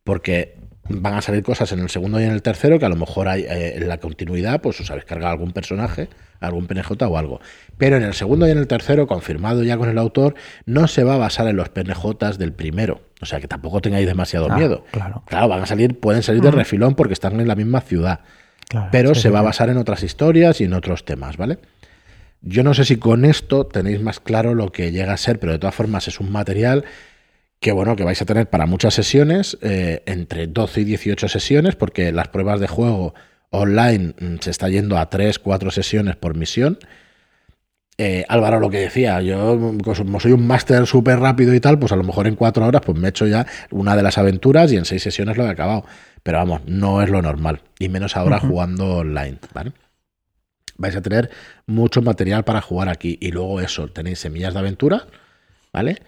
porque 0.04 0.56
van 0.90 1.16
a 1.16 1.22
salir 1.22 1.44
cosas 1.44 1.72
en 1.74 1.80
el 1.80 1.90
segundo 1.90 2.20
y 2.20 2.24
en 2.24 2.32
el 2.32 2.42
tercero 2.42 2.80
que 2.80 2.86
a 2.86 2.90
lo 2.90 2.96
mejor 2.96 3.28
hay 3.28 3.42
eh, 3.44 3.76
en 3.76 3.88
la 3.90 3.98
continuidad, 3.98 4.62
pues 4.62 4.80
os 4.80 4.90
habéis 4.90 5.04
cargado 5.06 5.34
algún 5.34 5.52
personaje, 5.52 6.08
algún 6.40 6.66
PNJ 6.68 6.92
o 7.08 7.18
algo. 7.18 7.42
Pero 7.78 7.98
en 7.98 8.04
el 8.04 8.14
segundo 8.14 8.48
y 8.48 8.52
en 8.52 8.58
el 8.58 8.68
tercero, 8.68 9.06
confirmado 9.06 9.64
ya 9.64 9.78
con 9.78 9.90
el 9.90 9.98
autor, 9.98 10.36
no 10.66 10.88
se 10.88 11.04
va 11.04 11.16
a 11.16 11.18
basar 11.18 11.48
en 11.50 11.58
los 11.58 11.68
PNJs 11.70 12.38
del 12.38 12.54
primero. 12.54 13.02
O 13.22 13.26
sea 13.26 13.42
que 13.42 13.48
tampoco 13.50 13.82
tengáis 13.82 14.08
demasiado 14.08 14.48
Ah, 14.50 14.58
miedo. 14.58 14.86
claro. 14.92 15.24
Claro, 15.28 15.48
van 15.50 15.64
a 15.64 15.66
salir, 15.66 16.00
pueden 16.00 16.24
salir 16.24 16.42
de 16.42 16.52
refilón 16.52 16.96
porque 16.96 17.14
están 17.14 17.38
en 17.42 17.48
la 17.50 17.56
misma 17.56 17.82
ciudad. 17.82 18.22
Claro, 18.70 18.90
Pero 18.92 19.16
se 19.16 19.30
va 19.30 19.40
a 19.40 19.44
basar 19.44 19.70
en 19.70 19.78
otras 19.78 20.04
historias 20.04 20.62
y 20.62 20.66
en 20.66 20.74
otros 20.74 21.04
temas, 21.04 21.36
¿vale? 21.38 21.58
Yo 22.42 22.64
no 22.64 22.74
sé 22.74 22.86
si 22.86 22.98
con 22.98 23.26
esto 23.26 23.66
tenéis 23.66 24.02
más 24.02 24.20
claro 24.20 24.54
lo 24.56 24.72
que 24.72 24.92
llega 24.92 25.14
a 25.14 25.18
ser, 25.18 25.40
pero 25.40 25.54
de 25.54 25.60
todas 25.60 25.76
formas 25.76 26.08
es 26.08 26.20
un 26.20 26.32
material 26.32 26.86
que 27.60 27.72
bueno, 27.72 27.96
que 27.96 28.04
vais 28.04 28.22
a 28.22 28.26
tener 28.26 28.50
para 28.50 28.66
muchas 28.66 28.94
sesiones, 28.94 29.58
eh, 29.62 30.04
entre 30.06 30.48
12 30.48 30.82
y 30.82 30.84
18 30.84 31.28
sesiones, 31.28 31.76
porque 31.76 32.12
las 32.12 32.28
pruebas 32.28 32.60
de 32.60 32.68
juego 32.68 33.16
online 33.50 34.14
mm, 34.20 34.36
se 34.42 34.52
está 34.52 34.70
yendo 34.70 34.98
a 34.98 35.10
3, 35.10 35.40
4 35.40 35.72
sesiones 35.72 36.16
por 36.16 36.36
misión. 36.36 36.78
Eh, 38.00 38.26
Álvaro 38.30 38.60
lo 38.60 38.70
que 38.70 38.78
decía, 38.78 39.22
yo 39.22 39.56
mm, 39.56 39.80
como 39.80 40.20
soy 40.20 40.32
un 40.34 40.46
máster 40.46 40.86
súper 40.86 41.20
rápido 41.20 41.54
y 41.56 41.60
tal, 41.60 41.80
pues 41.80 41.92
a 41.92 41.96
lo 41.96 42.04
mejor 42.04 42.28
en 42.28 42.36
4 42.36 42.66
horas 42.66 42.82
pues 42.86 42.98
me 42.98 43.08
he 43.08 43.10
hecho 43.10 43.26
ya 43.26 43.48
una 43.72 43.96
de 43.96 44.04
las 44.04 44.20
aventuras 44.20 44.72
y 44.72 44.78
en 44.78 44.86
6 44.86 45.02
sesiones 45.02 45.38
lo 45.38 45.46
he 45.46 45.50
acabado. 45.50 45.84
Pero 46.22 46.38
vamos, 46.38 46.62
no 46.68 47.02
es 47.02 47.10
lo 47.10 47.22
normal, 47.22 47.62
y 47.80 47.90
menos 47.90 48.16
ahora 48.18 48.40
jugando 48.40 48.98
online, 48.98 49.38
¿vale? 49.54 49.72
Vais 50.78 50.96
a 50.96 51.02
tener 51.02 51.30
mucho 51.66 52.02
material 52.02 52.44
para 52.44 52.62
jugar 52.62 52.90
aquí. 52.90 53.18
Y 53.22 53.32
luego 53.32 53.62
eso, 53.62 53.88
tenéis 53.88 54.20
semillas 54.20 54.54
de 54.54 54.60
aventura, 54.60 55.08
¿vale? 55.74 56.02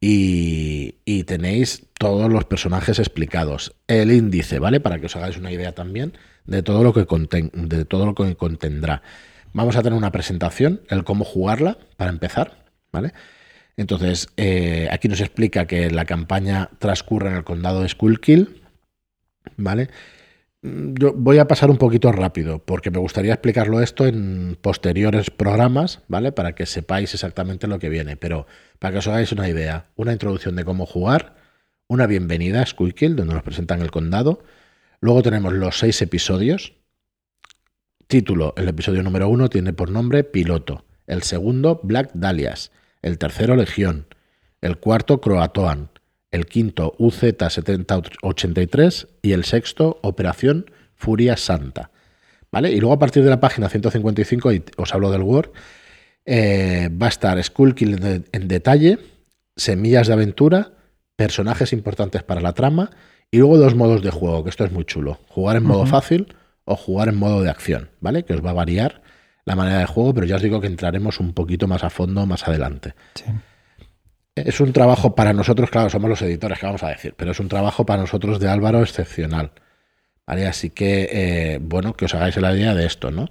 Y, 0.00 1.24
tenéis 1.24 1.86
todos 1.98 2.30
los 2.30 2.44
personajes 2.44 2.98
explicados. 2.98 3.74
El 3.88 4.12
índice, 4.12 4.58
¿vale? 4.58 4.78
Para 4.80 4.98
que 4.98 5.06
os 5.06 5.16
hagáis 5.16 5.36
una 5.38 5.50
idea 5.50 5.72
también 5.72 6.12
de 6.44 6.62
todo 6.62 6.84
lo 6.84 6.92
que, 6.92 7.06
conten- 7.06 7.50
de 7.52 7.84
todo 7.84 8.06
lo 8.06 8.14
que 8.14 8.36
contendrá. 8.36 9.02
Vamos 9.52 9.76
a 9.76 9.82
tener 9.82 9.96
una 9.96 10.12
presentación, 10.12 10.82
el 10.90 11.02
cómo 11.02 11.24
jugarla, 11.24 11.78
para 11.96 12.10
empezar, 12.10 12.64
¿vale? 12.92 13.12
Entonces, 13.76 14.28
eh, 14.36 14.88
aquí 14.92 15.08
nos 15.08 15.20
explica 15.20 15.66
que 15.66 15.90
la 15.90 16.04
campaña 16.04 16.70
transcurre 16.78 17.30
en 17.30 17.36
el 17.36 17.44
condado 17.44 17.82
de 17.82 17.88
Skullkill, 17.88 18.62
¿vale? 19.56 19.88
Mm, 20.66 20.94
Yo 20.98 21.12
voy 21.14 21.38
a 21.38 21.46
pasar 21.48 21.70
un 21.70 21.78
poquito 21.78 22.10
rápido, 22.12 22.58
porque 22.58 22.90
me 22.90 22.98
gustaría 22.98 23.32
explicarlo 23.34 23.80
esto 23.80 24.06
en 24.06 24.58
posteriores 24.60 25.30
programas, 25.30 26.02
¿vale? 26.08 26.32
Para 26.32 26.54
que 26.54 26.66
sepáis 26.66 27.14
exactamente 27.14 27.66
lo 27.68 27.78
que 27.78 27.88
viene. 27.88 28.16
Pero 28.16 28.46
para 28.78 28.92
que 28.92 28.98
os 28.98 29.08
hagáis 29.08 29.32
una 29.32 29.48
idea, 29.48 29.86
una 29.96 30.12
introducción 30.12 30.56
de 30.56 30.64
cómo 30.64 30.86
jugar, 30.86 31.36
una 31.88 32.06
bienvenida 32.06 32.62
a 32.62 32.66
Squeakill, 32.66 33.16
donde 33.16 33.34
nos 33.34 33.42
presentan 33.42 33.80
el 33.82 33.90
condado. 33.90 34.42
Luego 35.00 35.22
tenemos 35.22 35.52
los 35.52 35.78
seis 35.78 36.02
episodios. 36.02 36.74
Título, 38.08 38.54
el 38.56 38.68
episodio 38.68 39.02
número 39.02 39.28
uno 39.28 39.48
tiene 39.48 39.72
por 39.72 39.90
nombre 39.90 40.24
Piloto. 40.24 40.84
El 41.06 41.22
segundo, 41.22 41.80
Black 41.82 42.10
Dahlias. 42.14 42.72
El 43.02 43.18
tercero, 43.18 43.54
Legión. 43.56 44.06
El 44.60 44.78
cuarto, 44.78 45.20
Croatoan. 45.20 45.90
El 46.30 46.46
quinto, 46.46 46.94
UZ7083. 46.98 49.08
Y 49.22 49.32
el 49.32 49.44
sexto, 49.44 49.98
Operación 50.02 50.70
Furia 50.94 51.36
Santa. 51.36 51.90
¿Vale? 52.50 52.72
Y 52.72 52.80
luego 52.80 52.94
a 52.94 52.98
partir 52.98 53.24
de 53.24 53.30
la 53.30 53.40
página 53.40 53.68
155, 53.68 54.52
y 54.52 54.64
os 54.76 54.94
hablo 54.94 55.10
del 55.10 55.22
Word, 55.22 55.50
eh, 56.24 56.88
va 56.90 57.06
a 57.06 57.10
estar 57.10 57.42
Skullkill 57.42 58.04
en, 58.04 58.24
en 58.32 58.48
detalle, 58.48 58.98
semillas 59.56 60.06
de 60.06 60.14
aventura, 60.14 60.72
personajes 61.16 61.72
importantes 61.72 62.22
para 62.22 62.40
la 62.40 62.52
trama 62.52 62.90
y 63.30 63.38
luego 63.38 63.58
dos 63.58 63.74
modos 63.74 64.02
de 64.02 64.10
juego, 64.10 64.44
que 64.44 64.50
esto 64.50 64.64
es 64.64 64.72
muy 64.72 64.84
chulo. 64.84 65.18
Jugar 65.28 65.56
en 65.56 65.64
modo 65.64 65.86
fácil 65.86 66.34
o 66.64 66.76
jugar 66.76 67.08
en 67.08 67.16
modo 67.16 67.42
de 67.42 67.50
acción, 67.50 67.90
¿vale? 68.00 68.24
Que 68.24 68.34
os 68.34 68.44
va 68.44 68.50
a 68.50 68.54
variar 68.54 69.02
la 69.44 69.56
manera 69.56 69.78
de 69.78 69.86
juego, 69.86 70.14
pero 70.14 70.26
ya 70.26 70.36
os 70.36 70.42
digo 70.42 70.60
que 70.60 70.66
entraremos 70.66 71.20
un 71.20 71.32
poquito 71.32 71.66
más 71.66 71.84
a 71.84 71.90
fondo 71.90 72.26
más 72.26 72.46
adelante. 72.46 72.94
Sí. 73.14 73.24
Es 74.36 74.60
un 74.60 74.74
trabajo 74.74 75.14
para 75.14 75.32
nosotros, 75.32 75.70
claro, 75.70 75.88
somos 75.88 76.10
los 76.10 76.20
editores, 76.20 76.58
que 76.58 76.66
vamos 76.66 76.82
a 76.82 76.88
decir, 76.88 77.14
pero 77.16 77.30
es 77.30 77.40
un 77.40 77.48
trabajo 77.48 77.86
para 77.86 78.02
nosotros 78.02 78.38
de 78.38 78.48
Álvaro 78.48 78.82
excepcional. 78.82 79.52
¿Vale? 80.26 80.46
Así 80.46 80.70
que, 80.70 81.08
eh, 81.10 81.58
bueno, 81.62 81.94
que 81.94 82.04
os 82.04 82.14
hagáis 82.14 82.36
la 82.36 82.54
idea 82.54 82.74
de 82.74 82.84
esto, 82.84 83.10
¿no? 83.10 83.28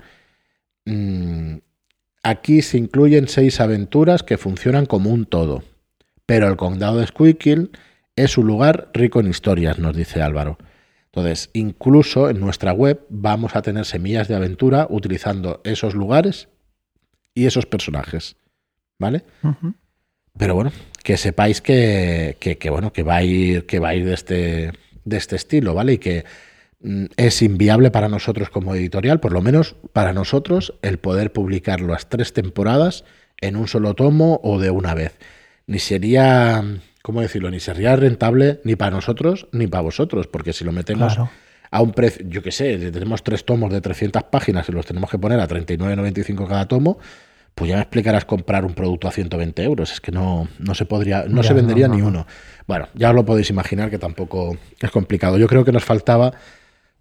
Mm, 0.85 1.57
aquí 2.23 2.61
se 2.61 2.77
incluyen 2.77 3.27
seis 3.27 3.59
aventuras 3.59 4.23
que 4.23 4.37
funcionan 4.37 4.87
como 4.87 5.11
un 5.11 5.25
todo, 5.25 5.63
pero 6.25 6.47
el 6.47 6.55
condado 6.55 6.97
de 6.97 7.07
Squeakill 7.07 7.71
es 8.15 8.37
un 8.37 8.47
lugar 8.47 8.89
rico 8.93 9.19
en 9.19 9.27
historias, 9.27 9.77
nos 9.77 9.95
dice 9.95 10.21
Álvaro. 10.21 10.57
Entonces, 11.07 11.49
incluso 11.53 12.29
en 12.29 12.39
nuestra 12.39 12.73
web 12.73 13.05
vamos 13.09 13.55
a 13.55 13.61
tener 13.61 13.85
semillas 13.85 14.27
de 14.27 14.35
aventura 14.35 14.87
utilizando 14.89 15.61
esos 15.63 15.93
lugares 15.93 16.49
y 17.33 17.45
esos 17.45 17.65
personajes. 17.65 18.37
¿Vale? 18.97 19.23
Pero 20.37 20.55
bueno, 20.55 20.71
que 21.03 21.17
sepáis 21.17 21.61
que, 21.61 22.37
que- 22.39 22.57
que, 22.57 22.69
bueno, 22.69 22.91
que 22.91 23.03
va 23.03 23.17
a 23.17 23.23
ir, 23.23 23.65
que 23.65 23.79
va 23.79 23.89
a 23.89 23.95
ir 23.95 24.05
de 24.05 24.13
este, 24.13 24.71
de 25.05 25.17
este 25.17 25.35
estilo, 25.35 25.73
¿vale? 25.73 25.93
Y 25.93 25.97
que 25.97 26.25
mm, 26.81 27.05
es 27.17 27.41
inviable 27.41 27.91
para 27.91 28.09
nosotros 28.09 28.49
como 28.49 28.75
editorial, 28.75 29.19
por 29.19 29.31
lo 29.31 29.41
menos 29.41 29.75
para 29.93 30.13
nosotros, 30.13 30.73
el 30.81 30.97
poder 30.97 31.31
publicar 31.31 31.79
las 31.81 32.09
tres 32.09 32.33
temporadas 32.33 33.05
en 33.41 33.55
un 33.55 33.67
solo 33.67 33.93
tomo 33.93 34.39
o 34.43 34.59
de 34.59 34.71
una 34.71 34.93
vez. 34.93 35.17
Ni 35.67 35.79
sería, 35.79 36.63
¿cómo 37.01 37.21
decirlo? 37.21 37.49
Ni 37.49 37.59
sería 37.59 37.95
rentable 37.95 38.59
ni 38.63 38.75
para 38.75 38.91
nosotros 38.91 39.47
ni 39.51 39.67
para 39.67 39.81
vosotros, 39.81 40.27
porque 40.27 40.53
si 40.53 40.63
lo 40.63 40.71
metemos 40.71 41.13
Claro. 41.15 41.29
a 41.71 41.81
un 41.81 41.91
precio, 41.93 42.25
yo 42.29 42.41
qué 42.43 42.51
sé, 42.51 42.77
tenemos 42.91 43.23
tres 43.23 43.45
tomos 43.45 43.71
de 43.71 43.81
300 43.81 44.23
páginas 44.23 44.67
y 44.69 44.71
los 44.73 44.85
tenemos 44.85 45.09
que 45.09 45.17
poner 45.17 45.39
a 45.39 45.47
39,95 45.47 46.47
cada 46.47 46.67
tomo, 46.67 46.99
pues 47.55 47.69
ya 47.69 47.75
me 47.77 47.81
explicarás 47.81 48.25
comprar 48.25 48.65
un 48.65 48.73
producto 48.73 49.07
a 49.07 49.11
120 49.11 49.63
euros. 49.63 49.91
Es 49.93 50.01
que 50.01 50.11
no, 50.11 50.47
no 50.59 50.75
se 50.75 50.85
podría, 50.85 51.23
no 51.27 51.41
Ya, 51.41 51.47
se 51.47 51.53
vendería 51.53 51.87
no, 51.87 51.93
no, 51.93 51.95
ni 51.97 52.01
no. 52.03 52.07
uno. 52.09 52.27
Bueno, 52.67 52.89
ya 52.93 53.09
os 53.09 53.15
lo 53.15 53.25
podéis 53.25 53.49
imaginar 53.49 53.89
que 53.89 53.97
tampoco 53.97 54.57
es 54.81 54.91
complicado. 54.91 55.37
Yo 55.37 55.47
creo 55.47 55.63
que 55.65 55.71
nos 55.71 55.83
faltaba 55.85 56.33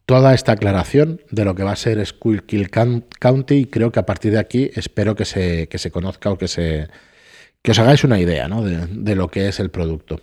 toda 0.06 0.32
esta 0.34 0.52
aclaración 0.52 1.20
de 1.30 1.44
lo 1.44 1.54
que 1.54 1.64
va 1.64 1.72
a 1.72 1.76
ser 1.76 1.98
Coun- 1.98 3.04
County 3.18 3.54
y 3.54 3.64
creo 3.66 3.90
que 3.90 3.98
a 4.00 4.06
partir 4.06 4.32
de 4.32 4.38
aquí 4.38 4.70
espero 4.74 5.16
que 5.16 5.24
se, 5.24 5.66
que 5.68 5.78
se 5.78 5.90
conozca 5.90 6.30
o 6.30 6.38
que 6.38 6.46
se 6.48 6.88
que 7.62 7.70
os 7.70 7.78
hagáis 7.78 8.04
una 8.04 8.20
idea 8.20 8.46
¿no? 8.46 8.62
de, 8.62 8.86
de 8.86 9.14
lo 9.16 9.28
que 9.28 9.48
es 9.48 9.58
el 9.58 9.70
producto. 9.70 10.20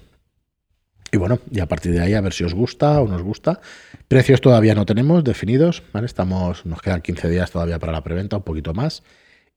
Y 1.11 1.17
bueno, 1.17 1.39
y 1.51 1.59
a 1.59 1.65
partir 1.65 1.91
de 1.91 1.99
ahí 1.99 2.13
a 2.13 2.21
ver 2.21 2.31
si 2.31 2.43
os 2.43 2.53
gusta 2.53 3.01
o 3.01 3.07
nos 3.07 3.21
gusta. 3.23 3.59
Precios 4.07 4.39
todavía 4.39 4.75
no 4.75 4.85
tenemos 4.85 5.23
definidos, 5.23 5.83
¿vale? 5.91 6.05
Estamos, 6.05 6.65
nos 6.65 6.81
quedan 6.81 7.01
15 7.01 7.27
días 7.29 7.51
todavía 7.51 7.79
para 7.79 7.91
la 7.91 8.01
preventa, 8.03 8.37
un 8.37 8.43
poquito 8.43 8.73
más. 8.73 9.03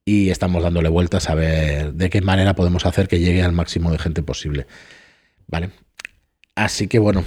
Y 0.06 0.28
estamos 0.30 0.62
dándole 0.62 0.90
vueltas 0.90 1.30
a 1.30 1.34
ver 1.34 1.94
de 1.94 2.10
qué 2.10 2.20
manera 2.20 2.54
podemos 2.54 2.84
hacer 2.84 3.08
que 3.08 3.20
llegue 3.20 3.42
al 3.42 3.52
máximo 3.52 3.90
de 3.90 3.98
gente 3.98 4.22
posible. 4.22 4.66
¿Vale? 5.48 5.70
Así 6.54 6.88
que 6.88 6.98
bueno, 6.98 7.24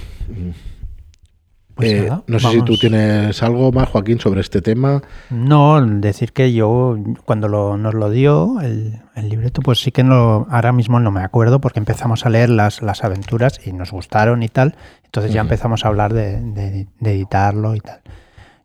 Pues 1.73 1.91
eh, 1.91 2.01
nada, 2.03 2.23
no 2.27 2.39
sé 2.39 2.49
si 2.51 2.61
tú 2.61 2.77
tienes 2.77 3.41
algo 3.43 3.71
más, 3.71 3.89
Joaquín, 3.89 4.19
sobre 4.19 4.41
este 4.41 4.61
tema. 4.61 5.01
No, 5.31 5.83
decir 5.85 6.33
que 6.33 6.53
yo 6.53 6.97
cuando 7.25 7.47
lo- 7.47 7.77
nos 7.77 7.93
lo 7.95 8.09
dio 8.11 8.61
el, 8.61 8.99
el 9.15 9.29
libreto, 9.29 9.61
pues 9.61 9.79
sí 9.79 9.91
que 9.91 10.03
no, 10.03 10.45
ahora 10.49 10.71
mismo 10.71 10.99
no 10.99 11.09
me 11.11 11.21
acuerdo 11.21 11.59
porque 11.59 11.79
empezamos 11.79 12.25
a 12.25 12.29
leer 12.29 12.49
las, 12.49 12.81
las 12.83 13.03
aventuras 13.03 13.59
y 13.65 13.73
nos 13.73 13.91
gustaron 13.91 14.43
y 14.43 14.49
tal. 14.49 14.75
Entonces 15.03 15.33
ya 15.33 15.41
empezamos 15.41 15.83
a 15.83 15.87
hablar 15.87 16.13
de, 16.13 16.39
de- 16.41 16.87
de 16.99 17.11
editarlo 17.11 17.75
y 17.75 17.79
tal. 17.79 18.01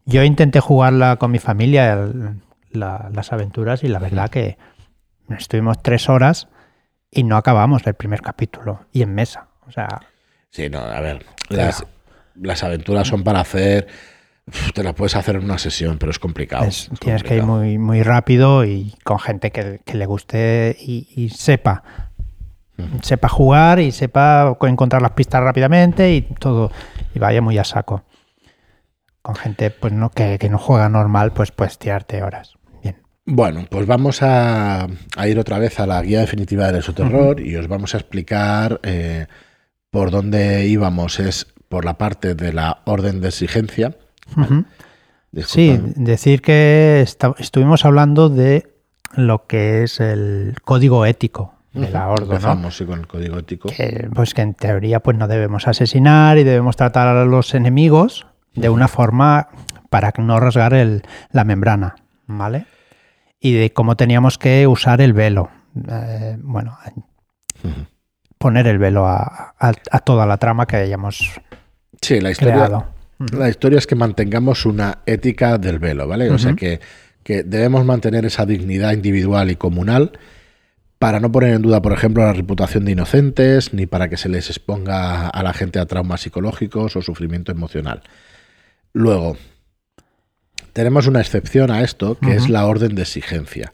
Yo 0.05 0.23
intenté 0.23 0.61
jugarla 0.61 1.17
con 1.17 1.31
mi 1.31 1.39
familia, 1.39 1.93
el- 1.95 2.41
la- 2.73 3.11
las 3.13 3.33
aventuras, 3.33 3.83
y 3.85 3.89
la 3.89 3.99
verdad 3.99 4.31
que 4.31 4.59
estuvimos 5.39 5.83
tres 5.83 6.09
horas 6.09 6.49
y 7.11 7.25
no 7.25 7.37
acabamos 7.37 7.87
el 7.87 7.95
primer 7.95 8.21
capítulo 8.23 8.87
y 8.93 9.03
en 9.03 9.15
mesa. 9.15 9.49
O 9.67 9.71
sea, 9.71 9.89
Sí, 10.51 10.69
no, 10.69 10.81
a 10.81 11.01
ver, 11.01 11.25
las, 11.49 11.85
las 12.35 12.63
aventuras 12.63 13.09
son 13.09 13.23
para 13.25 13.41
hacer. 13.41 13.87
Te 14.75 14.83
las 14.83 14.93
puedes 14.95 15.15
hacer 15.17 15.37
en 15.37 15.45
una 15.45 15.57
sesión, 15.57 15.97
pero 15.99 16.11
es 16.11 16.19
complicado. 16.19 16.65
es- 16.65 16.91
es 16.93 17.01
tienes 17.01 17.23
que 17.23 17.37
ir 17.37 17.43
muy, 17.45 17.79
muy 17.79 18.03
rápido 18.03 18.65
y 18.65 18.95
con 19.05 19.19
gente 19.19 19.51
que, 19.51 19.81
que 19.85 19.95
le 19.97 20.05
guste 20.05 20.77
y, 20.79 21.09
y 21.17 21.31
sepa. 21.31 21.83
Sepa 23.03 23.29
jugar 23.29 23.79
y 23.79 23.93
sepa 23.93 24.57
co- 24.59 24.67
encontrar 24.67 25.01
las 25.01 25.13
pistas 25.13 25.43
rápidamente 25.43 26.13
y 26.15 26.23
todo. 26.23 26.71
Y 27.15 27.19
vaya 27.19 27.41
muy 27.41 27.57
a 27.57 27.65
saco. 27.65 28.03
Con 29.23 29.37
gente 29.37 29.71
pues 29.71 29.93
no 29.93 30.11
que, 30.11 30.39
que 30.39 30.49
no 30.51 30.59
juega 30.59 30.89
normal, 30.89 31.33
pues 31.33 31.53
puedes 31.53 31.79
tirarte 31.79 32.23
horas. 32.23 32.55
Bueno, 33.25 33.67
pues 33.71 33.87
vamos 33.87 34.21
a, 34.23 34.87
a 35.17 35.29
ir 35.29 35.39
otra 35.39 35.59
vez 35.59 35.79
a 35.79 35.87
la 35.87 36.03
guía 36.03 36.21
definitiva 36.21 36.67
del 36.67 36.77
exoterror 36.77 37.41
y 37.41 37.55
os 37.57 37.69
vamos 37.69 37.95
a 37.95 37.99
explicar 37.99 38.81
eh, 38.83 39.27
por 39.91 40.11
dónde 40.11 40.67
íbamos. 40.67 41.21
Es 41.21 41.47
por 41.69 41.85
la 41.85 41.97
parte 41.99 42.35
de 42.35 42.53
la 42.53 42.81
orden 42.85 43.21
de 43.21 43.29
exigencia. 43.29 43.97
Sí, 45.45 45.81
decir 45.97 46.43
que 46.43 47.01
esta- 47.03 47.35
estuvimos 47.39 47.85
hablando 47.85 48.29
de 48.29 48.75
lo 49.15 49.47
que 49.47 49.85
es 49.85 50.01
el 50.01 50.57
código 50.65 51.07
ético 51.07 51.55
de 51.73 51.91
la 51.91 52.07
¿no? 52.07 52.15
Empezamos 52.19 52.77
sí, 52.77 52.85
con 52.85 52.99
el 53.01 53.07
código 53.07 53.39
ético. 53.39 53.69
que, 53.75 54.09
pues 54.15 54.35
que 54.35 54.43
en 54.43 54.55
teoría 54.55 55.01
pues 55.01 55.17
no 55.17 55.29
debemos 55.29 55.69
asesinar 55.69 56.37
y 56.39 56.45
debemos 56.45 56.77
tratar 56.77 57.09
a 57.09 57.25
los 57.25 57.55
enemigos 57.55 58.27
de 58.55 58.69
una 58.69 58.89
forma 58.89 59.49
para 59.89 60.13
no 60.19 60.39
rasgar 60.41 60.75
el- 60.75 61.03
la 61.31 61.45
membrana, 61.45 61.95
¿vale? 62.27 62.67
Y 63.45 63.53
de 63.55 63.73
cómo 63.73 63.97
teníamos 63.97 64.39
que 64.39 64.67
usar 64.69 65.01
el 65.01 65.13
velo. 65.13 65.51
Eh, 65.89 66.37
bueno, 66.41 66.79
poner 68.39 68.67
el 68.67 68.79
velo 68.79 69.07
a, 69.07 69.55
a- 69.59 69.73
a 69.91 69.99
toda 70.01 70.27
la 70.27 70.37
trama 70.37 70.67
que 70.67 70.77
hayamos 70.77 71.31
Sí, 72.01 72.21
la 72.21 72.31
historia, 72.31 72.55
creado. 72.55 72.87
La 73.37 73.49
historia 73.49 73.79
es 73.79 73.87
que 73.87 73.95
mantengamos 73.95 74.65
una 74.67 74.99
ética 75.07 75.59
del 75.59 75.79
velo, 75.79 76.09
¿vale? 76.09 76.31
O 76.31 76.39
sea 76.39 76.55
que, 76.55 76.81
que 77.23 77.43
debemos 77.45 77.85
mantener 77.85 78.25
esa 78.25 78.45
dignidad 78.47 78.93
individual 78.93 79.51
y 79.51 79.57
comunal 79.57 80.13
para 80.99 81.21
no 81.21 81.31
poner 81.33 81.55
en 81.55 81.63
duda, 81.63 81.83
por 81.83 81.93
ejemplo, 81.93 82.25
la 82.25 82.33
reputación 82.33 82.85
de 82.85 82.93
inocentes, 82.93 83.73
ni 83.75 83.87
para 83.87 84.09
que 84.09 84.17
se 84.17 84.29
les 84.29 84.51
exponga 84.51 85.29
a 85.29 85.43
la 85.43 85.53
gente 85.53 85.79
a 85.81 85.87
traumas 85.87 86.21
psicológicos 86.23 86.95
o 86.97 87.03
sufrimiento 87.03 87.51
emocional. 87.53 88.03
Luego, 88.93 89.37
tenemos 90.73 91.07
una 91.07 91.21
excepción 91.21 91.71
a 91.71 91.83
esto, 91.83 92.17
que 92.19 92.35
es 92.35 92.49
la 92.49 92.67
orden 92.67 92.95
de 92.95 93.03
exigencia. 93.03 93.73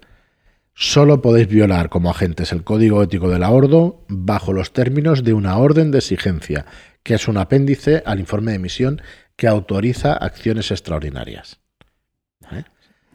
Solo 0.75 1.23
podéis 1.23 1.49
violar 1.49 1.89
como 1.89 2.11
agentes 2.11 2.53
el 2.53 2.63
código 2.63 3.03
ético 3.03 3.29
de 3.29 3.39
la 3.39 3.51
Ordo 3.51 4.05
bajo 4.09 4.53
los 4.53 4.73
términos 4.73 5.25
de 5.25 5.33
una 5.33 5.59
orden 5.59 5.91
de 5.91 5.99
exigencia, 5.99 6.67
que 7.03 7.15
es 7.15 7.27
un 7.27 7.37
apéndice 7.37 8.03
al 8.07 8.21
informe 8.21 8.53
de 8.53 8.59
misión 8.59 9.03
que 9.35 9.49
autoriza 9.49 10.13
acciones 10.13 10.71
extraordinarias. 10.71 11.61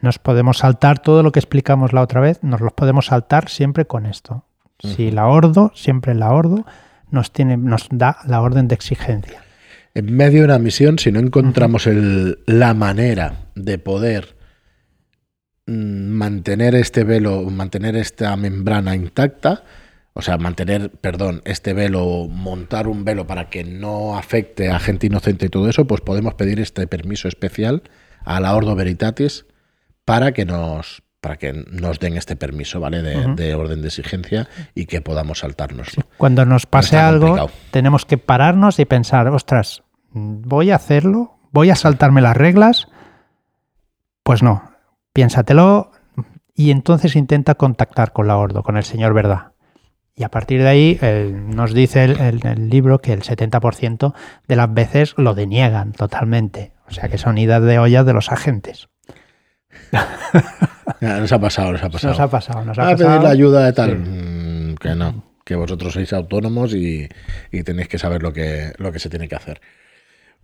Nos 0.00 0.18
podemos 0.18 0.58
saltar 0.58 0.98
todo 0.98 1.22
lo 1.22 1.32
que 1.32 1.38
explicamos 1.38 1.94
la 1.94 2.02
otra 2.02 2.20
vez, 2.20 2.42
nos 2.42 2.60
los 2.60 2.74
podemos 2.74 3.06
saltar 3.06 3.48
siempre 3.48 3.86
con 3.86 4.04
esto. 4.04 4.44
Si 4.78 5.10
la 5.10 5.26
Ordo, 5.28 5.72
siempre 5.74 6.14
la 6.14 6.32
Ordo, 6.32 6.66
nos, 7.10 7.32
tiene, 7.32 7.56
nos 7.56 7.88
da 7.90 8.18
la 8.26 8.42
orden 8.42 8.68
de 8.68 8.74
exigencia. 8.74 9.43
En 9.94 10.14
medio 10.16 10.40
de 10.40 10.46
una 10.46 10.58
misión, 10.58 10.98
si 10.98 11.12
no 11.12 11.20
encontramos 11.20 11.86
el- 11.86 12.38
la 12.46 12.74
manera 12.74 13.46
de 13.54 13.78
poder 13.78 14.36
mm, 15.66 16.08
mantener 16.10 16.74
este 16.74 17.04
velo, 17.04 17.42
mantener 17.44 17.96
esta 17.96 18.36
membrana 18.36 18.94
intacta, 18.94 19.62
o 20.12 20.20
sea, 20.22 20.36
mantener, 20.36 20.90
perdón, 20.90 21.40
este 21.44 21.72
velo, 21.72 22.26
montar 22.28 22.86
un 22.86 23.04
velo 23.04 23.26
para 23.26 23.48
que 23.50 23.64
no 23.64 24.16
afecte 24.18 24.70
a 24.70 24.78
gente 24.78 25.06
inocente 25.06 25.46
y 25.46 25.48
todo 25.48 25.68
eso, 25.68 25.86
pues 25.86 26.00
podemos 26.02 26.34
pedir 26.34 26.60
este 26.60 26.86
permiso 26.86 27.28
especial 27.28 27.82
a 28.24 28.40
la 28.40 28.54
Ordo 28.54 28.74
Veritatis 28.74 29.46
para 30.04 30.32
que 30.32 30.44
nos 30.44 31.02
para 31.20 31.36
que 31.38 31.54
nos 31.54 32.00
den 32.00 32.18
este 32.18 32.36
permiso, 32.36 32.80
¿vale? 32.80 33.00
De, 33.00 33.34
de 33.34 33.54
orden 33.54 33.80
de 33.80 33.88
exigencia 33.88 34.46
y 34.74 34.84
que 34.84 35.00
podamos 35.00 35.38
saltárnoslo. 35.38 36.02
Cuando 36.18 36.44
nos 36.44 36.66
pase 36.66 36.98
algo, 36.98 37.28
complicado. 37.28 37.50
tenemos 37.70 38.04
que 38.04 38.18
pararnos 38.18 38.78
y 38.78 38.84
pensar, 38.84 39.26
ostras, 39.28 39.82
¿voy 40.14 40.70
a 40.70 40.76
hacerlo? 40.76 41.38
¿Voy 41.52 41.70
a 41.70 41.76
saltarme 41.76 42.20
las 42.22 42.36
reglas? 42.36 42.88
Pues 44.22 44.42
no, 44.42 44.62
piénsatelo 45.12 45.90
y 46.54 46.70
entonces 46.70 47.14
intenta 47.16 47.56
contactar 47.56 48.12
con 48.12 48.26
la 48.26 48.36
Ordo, 48.36 48.62
con 48.62 48.76
el 48.76 48.84
Señor 48.84 49.12
Verdad. 49.12 49.52
Y 50.16 50.22
a 50.22 50.28
partir 50.30 50.62
de 50.62 50.68
ahí 50.68 50.98
él 51.02 51.50
nos 51.50 51.74
dice 51.74 52.04
el, 52.04 52.20
el- 52.20 52.46
el 52.46 52.68
libro 52.70 53.00
que 53.00 53.12
el 53.12 53.22
70% 53.22 54.14
de 54.46 54.56
las 54.56 54.72
veces 54.72 55.14
lo 55.18 55.34
deniegan 55.34 55.92
totalmente. 55.92 56.72
O 56.86 56.92
sea 56.92 57.08
que 57.08 57.18
son 57.18 57.36
idas 57.38 57.62
de 57.62 57.78
olla 57.78 58.04
de 58.04 58.12
los 58.12 58.30
agentes. 58.30 58.88
Nos 61.00 61.32
ha 61.32 61.38
pasado, 61.38 61.72
nos 61.72 61.82
ha 61.82 61.90
pasado. 61.90 62.12
Nos 62.12 62.20
ha 62.20 62.28
pasado, 62.28 62.64
nos 62.64 62.78
ha 62.78 62.82
a 62.82 62.86
pedir 62.94 63.06
pasado. 63.06 63.22
la 63.24 63.30
ayuda 63.30 63.64
de 63.66 63.72
tal. 63.72 63.90
Sí. 63.90 63.96
Mm, 64.10 64.74
que 64.76 64.94
no, 64.94 65.24
que 65.44 65.54
vosotros 65.56 65.92
sois 65.92 66.12
autónomos 66.12 66.74
y, 66.74 67.08
y 67.50 67.62
tenéis 67.62 67.88
que 67.88 67.98
saber 67.98 68.22
lo 68.22 68.32
que, 68.32 68.72
lo 68.78 68.92
que 68.92 68.98
se 68.98 69.10
tiene 69.10 69.28
que 69.28 69.34
hacer. 69.36 69.60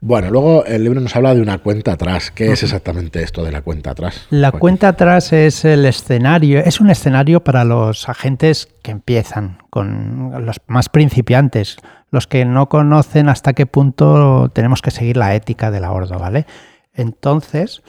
Bueno, 0.03 0.31
luego 0.31 0.65
el 0.65 0.83
libro 0.83 1.01
nos 1.01 1.15
habla 1.15 1.35
de 1.35 1.43
una 1.43 1.59
cuenta 1.59 1.93
atrás. 1.93 2.31
¿Qué 2.31 2.53
es 2.53 2.63
exactamente 2.63 3.23
esto 3.23 3.45
de 3.45 3.53
la 3.53 3.63
cuenta 3.63 3.91
atrás? 3.91 4.27
La 4.31 4.49
Joaquín? 4.49 4.61
cuenta 4.61 4.89
atrás 4.89 5.33
es 5.33 5.65
el 5.65 5.85
escenario, 5.85 6.61
es 6.61 6.81
un 6.81 6.91
escenario 6.91 7.45
para 7.45 7.65
los 7.65 8.09
agentes 8.09 8.69
que 8.83 8.93
empiezan, 8.93 9.59
con 9.69 10.47
los 10.47 10.61
más 10.67 10.89
principiantes, 10.89 11.77
los 12.11 12.27
que 12.27 12.45
no 12.45 12.69
conocen 12.69 13.29
hasta 13.29 13.53
qué 13.53 13.67
punto 13.67 14.49
tenemos 14.51 14.81
que 14.81 14.91
seguir 14.91 15.17
la 15.17 15.35
ética 15.35 15.71
de 15.71 15.81
la 15.81 15.93
Ordo, 15.93 16.19
¿vale? 16.19 16.47
Entonces, 16.95 17.83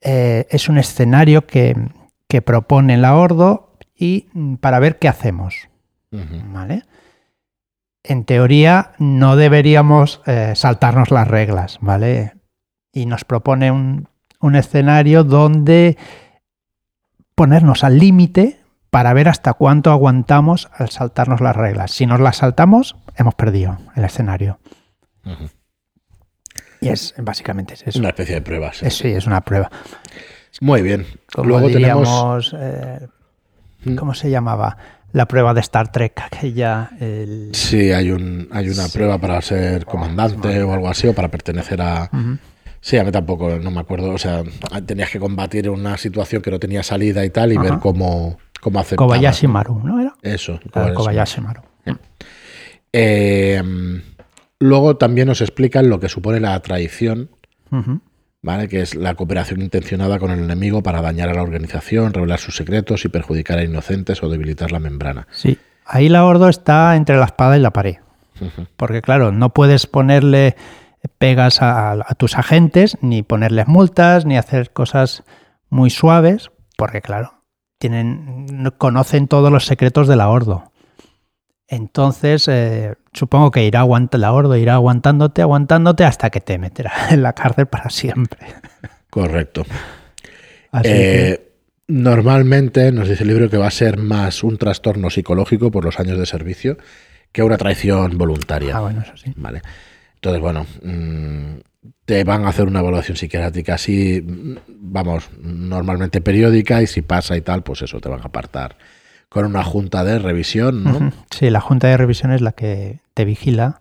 eh, 0.00 0.46
es 0.50 0.68
un 0.68 0.78
escenario 0.78 1.46
que, 1.46 1.76
que 2.28 2.42
propone 2.42 2.96
la 2.96 3.14
Ordo 3.14 3.76
y 3.96 4.26
mm, 4.32 4.56
para 4.56 4.80
ver 4.80 4.98
qué 4.98 5.08
hacemos. 5.08 5.68
¿vale? 6.52 6.84
En 8.06 8.24
teoría 8.24 8.92
no 8.98 9.34
deberíamos 9.34 10.20
eh, 10.26 10.52
saltarnos 10.54 11.10
las 11.10 11.26
reglas, 11.26 11.78
¿vale? 11.80 12.34
Y 12.92 13.06
nos 13.06 13.24
propone 13.24 13.70
un, 13.70 14.08
un 14.40 14.56
escenario 14.56 15.24
donde 15.24 15.96
ponernos 17.34 17.82
al 17.82 17.98
límite 17.98 18.60
para 18.90 19.12
ver 19.14 19.28
hasta 19.28 19.54
cuánto 19.54 19.90
aguantamos 19.90 20.68
al 20.74 20.90
saltarnos 20.90 21.40
las 21.40 21.56
reglas. 21.56 21.90
Si 21.92 22.04
nos 22.06 22.20
las 22.20 22.36
saltamos, 22.36 22.94
hemos 23.16 23.34
perdido 23.34 23.78
el 23.96 24.04
escenario. 24.04 24.58
Y 26.80 26.88
es 26.88 27.14
básicamente 27.18 27.74
es 27.74 27.82
eso. 27.86 27.98
Una 27.98 28.08
especie 28.10 28.34
de 28.34 28.42
prueba. 28.42 28.72
sí. 28.72 28.86
Es- 28.86 28.98
sí, 28.98 29.08
es 29.08 29.26
una 29.26 29.40
prueba. 29.40 29.70
Muy 30.60 30.82
bien. 30.82 31.06
Como 31.34 31.48
Luego 31.48 31.66
tenemos. 31.68 32.50
diríamos, 32.52 32.56
eh, 32.58 33.08
Mm. 33.86 33.96
¿cómo 33.96 34.14
se 34.14 34.30
llamaba? 34.30 34.76
La 35.14 35.26
prueba 35.26 35.54
de 35.54 35.60
Star 35.60 35.90
Trek, 35.92 36.20
aquella... 36.20 36.90
el- 37.00 37.50
Sí, 37.52 37.92
hay, 37.92 38.10
un, 38.10 38.48
hay 38.50 38.68
una 38.68 38.88
Sí. 38.88 38.98
prueba 38.98 39.16
para 39.18 39.40
ser 39.40 39.86
comandante 39.86 40.62
o 40.62 40.72
algo 40.72 40.88
así, 40.88 41.06
o 41.06 41.14
para 41.14 41.28
pertenecer 41.28 41.80
a. 41.80 42.10
Sí, 42.80 42.98
a 42.98 43.04
mí 43.04 43.10
tampoco, 43.12 43.58
no 43.60 43.70
me 43.70 43.78
acuerdo. 43.80 44.10
O 44.10 44.18
sea, 44.18 44.42
tenías 44.84 45.08
que 45.10 45.18
combatir 45.20 45.70
una 45.70 45.96
situación 45.96 46.42
que 46.42 46.50
no 46.50 46.58
tenía 46.58 46.82
salida 46.82 47.24
y 47.24 47.30
tal, 47.30 47.52
y 47.52 47.56
Ajá. 47.56 47.62
ver 47.70 47.78
cómo, 47.78 48.38
cómo 48.60 48.80
aceptabas. 48.80 49.08
Kobayashi. 49.16 49.46
Maru, 49.46 49.80
¿no 49.84 50.00
era? 50.00 50.14
Eso, 50.20 50.58
Claro, 50.72 50.94
Kobayashi. 50.94 51.36
Kobayashi 51.36 51.40
Maru. 51.40 51.62
Eh, 52.92 53.62
luego 54.58 54.96
también 54.96 55.28
nos 55.28 55.40
explican 55.40 55.88
lo 55.88 55.98
que 56.00 56.08
supone 56.08 56.40
la 56.40 56.60
traición. 56.60 57.30
¿Vale? 58.44 58.68
Que 58.68 58.82
es 58.82 58.94
la 58.94 59.14
cooperación 59.14 59.62
intencionada 59.62 60.18
con 60.18 60.30
el 60.30 60.38
enemigo 60.38 60.82
para 60.82 61.00
dañar 61.00 61.30
a 61.30 61.34
la 61.34 61.42
organización, 61.42 62.12
revelar 62.12 62.38
sus 62.38 62.54
secretos 62.54 63.04
y 63.04 63.08
perjudicar 63.08 63.58
a 63.58 63.64
inocentes 63.64 64.22
o 64.22 64.28
debilitar 64.28 64.70
la 64.70 64.78
membrana. 64.78 65.26
Sí. 65.32 65.58
Ahí 65.86 66.10
la 66.10 66.24
Ordo 66.24 66.48
está 66.48 66.94
entre 66.94 67.16
la 67.16 67.24
espada 67.24 67.56
y 67.56 67.60
la 67.60 67.72
pared. 67.72 67.96
Porque 68.76 69.00
claro, 69.00 69.32
no 69.32 69.50
puedes 69.50 69.86
ponerle 69.86 70.56
pegas 71.18 71.62
a, 71.62 71.92
a, 71.92 72.14
tus 72.16 72.36
agentes, 72.36 72.98
ni 73.00 73.22
ponerles 73.22 73.66
multas, 73.66 74.26
ni 74.26 74.36
hacer 74.36 74.72
cosas 74.72 75.24
muy 75.70 75.88
suaves, 75.88 76.50
porque 76.76 77.00
claro, 77.00 77.34
tienen, 77.78 78.72
conocen 78.76 79.28
todos 79.28 79.50
los 79.50 79.66
secretos 79.66 80.08
del 80.08 80.20
ahordo. 80.20 80.72
Entonces, 81.68 82.46
eh, 82.48 82.94
supongo 83.12 83.50
que 83.50 83.64
irá 83.64 83.80
aguantando 83.80 84.18
la 84.18 84.32
hordo, 84.32 84.56
irá 84.56 84.74
aguantándote, 84.74 85.42
aguantándote 85.42 86.04
hasta 86.04 86.30
que 86.30 86.40
te 86.40 86.58
meterá 86.58 86.92
en 87.10 87.22
la 87.22 87.32
cárcel 87.32 87.66
para 87.66 87.90
siempre. 87.90 88.46
Correcto. 89.10 89.64
Eh, 90.82 91.52
normalmente 91.86 92.90
nos 92.90 93.08
dice 93.08 93.22
el 93.22 93.28
libro 93.28 93.48
que 93.48 93.56
va 93.56 93.68
a 93.68 93.70
ser 93.70 93.96
más 93.96 94.42
un 94.42 94.58
trastorno 94.58 95.08
psicológico 95.08 95.70
por 95.70 95.84
los 95.84 96.00
años 96.00 96.18
de 96.18 96.26
servicio 96.26 96.76
que 97.32 97.42
una 97.42 97.56
traición 97.56 98.18
voluntaria. 98.18 98.76
Ah, 98.76 98.80
bueno, 98.80 99.02
eso 99.02 99.16
sí. 99.16 99.32
Vale. 99.36 99.62
Entonces, 100.16 100.40
bueno, 100.40 100.66
mm, 100.82 101.58
te 102.04 102.24
van 102.24 102.44
a 102.44 102.48
hacer 102.48 102.66
una 102.66 102.80
evaluación 102.80 103.16
psiquiátrica 103.16 103.74
así, 103.74 104.22
vamos, 104.68 105.30
normalmente 105.40 106.20
periódica 106.20 106.82
y 106.82 106.86
si 106.86 107.02
pasa 107.02 107.36
y 107.36 107.40
tal, 107.40 107.62
pues 107.62 107.82
eso, 107.82 108.00
te 108.00 108.08
van 108.08 108.20
a 108.20 108.24
apartar 108.24 108.76
con 109.34 109.46
una 109.46 109.64
junta 109.64 110.04
de 110.04 110.20
revisión, 110.20 110.84
¿no? 110.84 111.10
Sí, 111.28 111.50
la 111.50 111.60
junta 111.60 111.88
de 111.88 111.96
revisión 111.96 112.30
es 112.30 112.40
la 112.40 112.52
que 112.52 113.00
te 113.14 113.24
vigila 113.24 113.80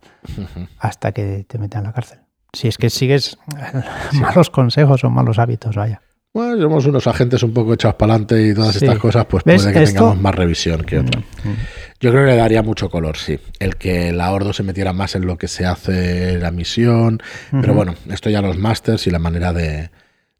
hasta 0.79 1.11
que 1.11 1.45
te 1.47 1.59
meten 1.59 1.81
en 1.81 1.85
la 1.85 1.93
cárcel. 1.93 2.17
Si 2.53 2.67
es 2.67 2.79
que 2.79 2.89
sigues 2.89 3.37
malos 4.13 4.49
consejos 4.49 5.03
o 5.03 5.11
malos 5.11 5.37
hábitos, 5.37 5.75
vaya. 5.75 6.01
Bueno, 6.33 6.59
somos 6.59 6.87
unos 6.87 7.05
agentes 7.05 7.43
un 7.43 7.53
poco 7.53 7.75
echados 7.75 7.97
para 7.97 8.13
adelante 8.13 8.47
y 8.47 8.55
todas 8.55 8.75
estas 8.77 8.97
cosas, 8.97 9.27
pues 9.27 9.43
puede 9.43 9.71
que 9.71 9.85
tengamos 9.85 10.19
más 10.19 10.33
revisión 10.33 10.81
que 10.81 10.97
otra. 10.97 11.19
Mm, 11.19 11.49
mm. 11.49 11.55
Yo 11.99 12.09
creo 12.09 12.25
que 12.25 12.31
le 12.31 12.37
daría 12.37 12.63
mucho 12.63 12.89
color, 12.89 13.17
sí. 13.17 13.39
El 13.59 13.75
que 13.75 14.11
la 14.11 14.31
Ordo 14.31 14.53
se 14.53 14.63
metiera 14.63 14.91
más 14.91 15.13
en 15.13 15.27
lo 15.27 15.37
que 15.37 15.47
se 15.47 15.67
hace 15.67 16.39
la 16.39 16.49
misión. 16.49 17.21
Pero 17.51 17.75
bueno, 17.75 17.93
esto 18.09 18.31
ya 18.31 18.41
los 18.41 18.57
masters 18.57 19.05
y 19.05 19.11
la 19.11 19.19
manera 19.19 19.53
de, 19.53 19.91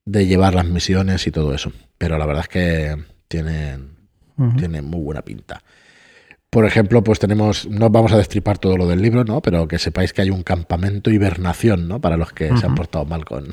llevar 0.05 0.55
las 0.55 0.65
misiones 0.65 1.27
y 1.27 1.31
todo 1.31 1.53
eso. 1.53 1.71
Pero 1.99 2.17
la 2.17 2.25
verdad 2.25 2.41
es 2.41 2.49
que 2.49 2.97
tienen, 3.27 3.92
muy 4.37 5.01
buena 5.01 5.21
pinta. 5.21 5.61
Por 6.49 6.65
ejemplo, 6.65 7.03
pues 7.03 7.17
tenemos, 7.17 7.67
no 7.67 7.89
vamos 7.89 8.11
a 8.11 8.17
destripar 8.17 8.59
todo 8.59 8.77
lo 8.77 8.87
del 8.87 9.01
libro, 9.01 9.23
¿no? 9.23 9.41
Pero 9.41 9.67
que 9.67 9.79
sepáis 9.79 10.13
que 10.13 10.21
hay 10.21 10.29
un 10.29 10.43
campamento 10.43 11.09
hibernación, 11.09 11.87
¿no? 11.87 11.99
Para 11.99 12.15
los 12.15 12.31
que 12.31 12.55
se 12.55 12.65
han 12.67 12.75
portado 12.75 13.05
mal 13.05 13.25
con, 13.25 13.47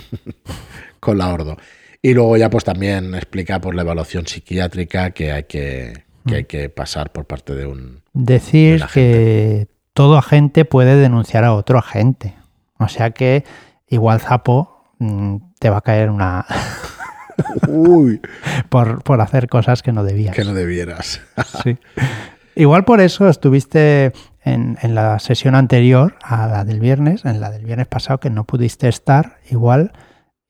con 1.01 1.16
la 1.16 1.33
Ordo. 1.33 1.57
Y 2.03 2.12
luego 2.12 2.37
ya 2.37 2.51
pues 2.51 2.64
también 2.64 3.14
explica 3.14 3.59
por 3.61 3.75
la 3.75 3.83
evaluación 3.83 4.27
psiquiátrica 4.27 5.12
que 5.12 5.33
hay 5.33 5.45
que, 5.45 6.05
que, 6.27 6.35
hay 6.35 6.45
que 6.45 6.69
pasar 6.69 7.11
por 7.11 7.27
parte 7.27 7.55
de 7.55 7.66
un... 7.66 8.03
Decir 8.12 8.85
que 8.93 9.69
todo 9.95 10.16
agente 10.16 10.66
puede 10.66 10.97
denunciar 10.97 11.45
a 11.45 11.55
otro 11.55 11.79
agente. 11.79 12.35
O 12.79 12.88
sea 12.88 13.11
que 13.11 13.45
igual 13.88 14.21
Zapo 14.21 14.93
mm, 14.99 15.37
te 15.59 15.71
va 15.71 15.79
a 15.79 15.83
caer 15.83 16.11
una... 16.11 16.47
Uy. 17.68 18.20
por, 18.68 19.03
por, 19.03 19.20
hacer 19.20 19.48
cosas 19.48 19.83
que 19.83 19.92
no 19.92 20.05
debías. 20.05 20.35
Que 20.35 20.44
no 20.44 20.55
debieras. 20.55 21.20
sí. 21.62 21.79
Igual 22.57 22.85
por 22.85 23.00
eso 23.00 23.29
estuviste 23.29 24.12
en, 24.44 24.76
en, 24.83 24.94
la 24.94 25.18
sesión 25.18 25.55
anterior 25.55 26.16
a 26.22 26.46
la 26.46 26.64
del 26.64 26.81
viernes, 26.81 27.24
en 27.24 27.40
la 27.40 27.50
del 27.50 27.64
viernes 27.64 27.87
pasado 27.87 28.18
que 28.18 28.29
no 28.29 28.44
pudiste 28.44 28.88
estar, 28.88 29.38
igual 29.50 29.92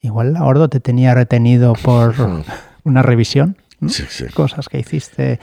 Igual 0.03 0.33
la 0.33 0.44
Ordo 0.44 0.68
te 0.68 0.81
tenía 0.81 1.14
retenido 1.14 1.74
por 1.74 2.14
una 2.85 3.03
revisión. 3.03 3.57
Sí, 3.88 4.05
sí. 4.09 4.26
Cosas 4.26 4.68
que 4.68 4.79
hiciste 4.79 5.38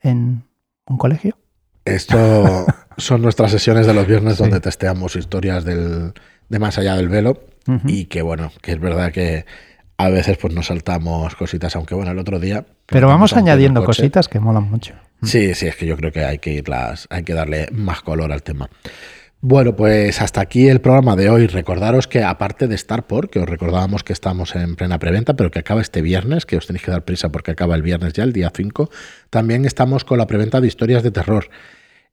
en 0.00 0.44
un 0.86 0.98
colegio. 0.98 1.36
Esto 1.84 2.66
son 2.96 3.22
nuestras 3.22 3.50
sesiones 3.50 3.86
de 3.86 3.94
los 3.94 4.06
viernes 4.06 4.38
donde 4.38 4.60
testeamos 4.60 5.16
historias 5.16 5.64
del, 5.64 6.12
de 6.48 6.58
más 6.58 6.78
allá 6.78 6.96
del 6.96 7.08
velo 7.08 7.42
y 7.86 8.06
que 8.06 8.20
bueno, 8.20 8.52
que 8.60 8.72
es 8.72 8.80
verdad 8.80 9.10
que 9.10 9.46
a 9.96 10.08
veces 10.08 10.36
pues 10.38 10.54
nos 10.54 10.66
saltamos 10.66 11.34
cositas, 11.36 11.76
aunque 11.76 11.94
bueno, 11.94 12.10
el 12.10 12.18
otro 12.18 12.40
día... 12.40 12.64
Pero 12.86 13.08
vamos 13.08 13.32
añadiendo 13.32 13.84
cositas 13.84 14.28
que 14.28 14.40
molan 14.40 14.70
mucho. 14.70 14.94
Sí, 15.22 15.54
sí, 15.54 15.66
es 15.66 15.76
que 15.76 15.86
yo 15.86 15.96
creo 15.96 16.12
que 16.12 16.24
hay 16.24 16.38
que 16.38 16.52
irlas, 16.52 17.06
hay 17.10 17.22
que 17.22 17.32
darle 17.32 17.68
más 17.72 18.02
color 18.02 18.32
al 18.32 18.42
tema. 18.42 18.68
Bueno, 19.46 19.76
pues 19.76 20.22
hasta 20.22 20.40
aquí 20.40 20.68
el 20.68 20.80
programa 20.80 21.16
de 21.16 21.28
hoy. 21.28 21.46
Recordaros 21.46 22.08
que 22.08 22.22
aparte 22.22 22.66
de 22.66 22.78
Starport, 22.78 23.30
que 23.30 23.40
os 23.40 23.46
recordábamos 23.46 24.02
que 24.02 24.14
estamos 24.14 24.56
en 24.56 24.74
plena 24.74 24.98
preventa, 24.98 25.34
pero 25.34 25.50
que 25.50 25.58
acaba 25.58 25.82
este 25.82 26.00
viernes, 26.00 26.46
que 26.46 26.56
os 26.56 26.66
tenéis 26.66 26.82
que 26.82 26.90
dar 26.90 27.04
prisa 27.04 27.30
porque 27.30 27.50
acaba 27.50 27.74
el 27.74 27.82
viernes 27.82 28.14
ya, 28.14 28.24
el 28.24 28.32
día 28.32 28.50
5, 28.54 28.88
también 29.28 29.66
estamos 29.66 30.04
con 30.04 30.16
la 30.16 30.26
preventa 30.26 30.62
de 30.62 30.66
historias 30.66 31.02
de 31.02 31.10
terror. 31.10 31.50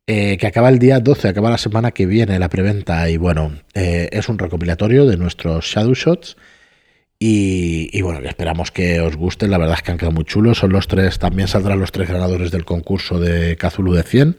Eh, 0.08 0.36
que 0.38 0.48
acaba 0.48 0.67
el 0.67 0.78
día 0.78 1.00
12, 1.00 1.30
acaba 1.30 1.50
la 1.50 1.58
semana 1.58 1.91
que 1.91 2.06
viene 2.06 2.38
la 2.38 2.50
preventa 2.50 3.10
y 3.10 3.15
bueno, 3.15 3.54
eh, 3.76 4.10
es 4.12 4.28
un 4.28 4.38
recopilatorio 4.38 5.06
de 5.06 5.15
nuestros 5.15 5.65
Shadow 5.65 5.94
Shots 5.94 6.36
y, 7.24 8.02
bueno, 8.02 8.20
esperamos 8.28 8.72
que 8.72 9.00
os 9.00 9.16
gusten, 9.16 9.52
la 9.52 9.60
verdad 9.60 9.76
es 9.78 9.84
que 9.84 9.92
han 9.92 10.00
quedado 10.00 10.16
muy 10.16 10.26
chulos, 10.26 10.58
son 10.58 10.72
los 10.72 10.88
tres, 10.88 11.20
también 11.20 11.48
saldrán 11.48 11.80
los 11.80 11.92
tres 11.92 12.10
ganadores 12.10 12.50
del 12.50 12.66
concurso 12.66 13.20
de 13.20 13.58
Kazulu 13.58 13.94
de 13.94 14.02
100 14.02 14.38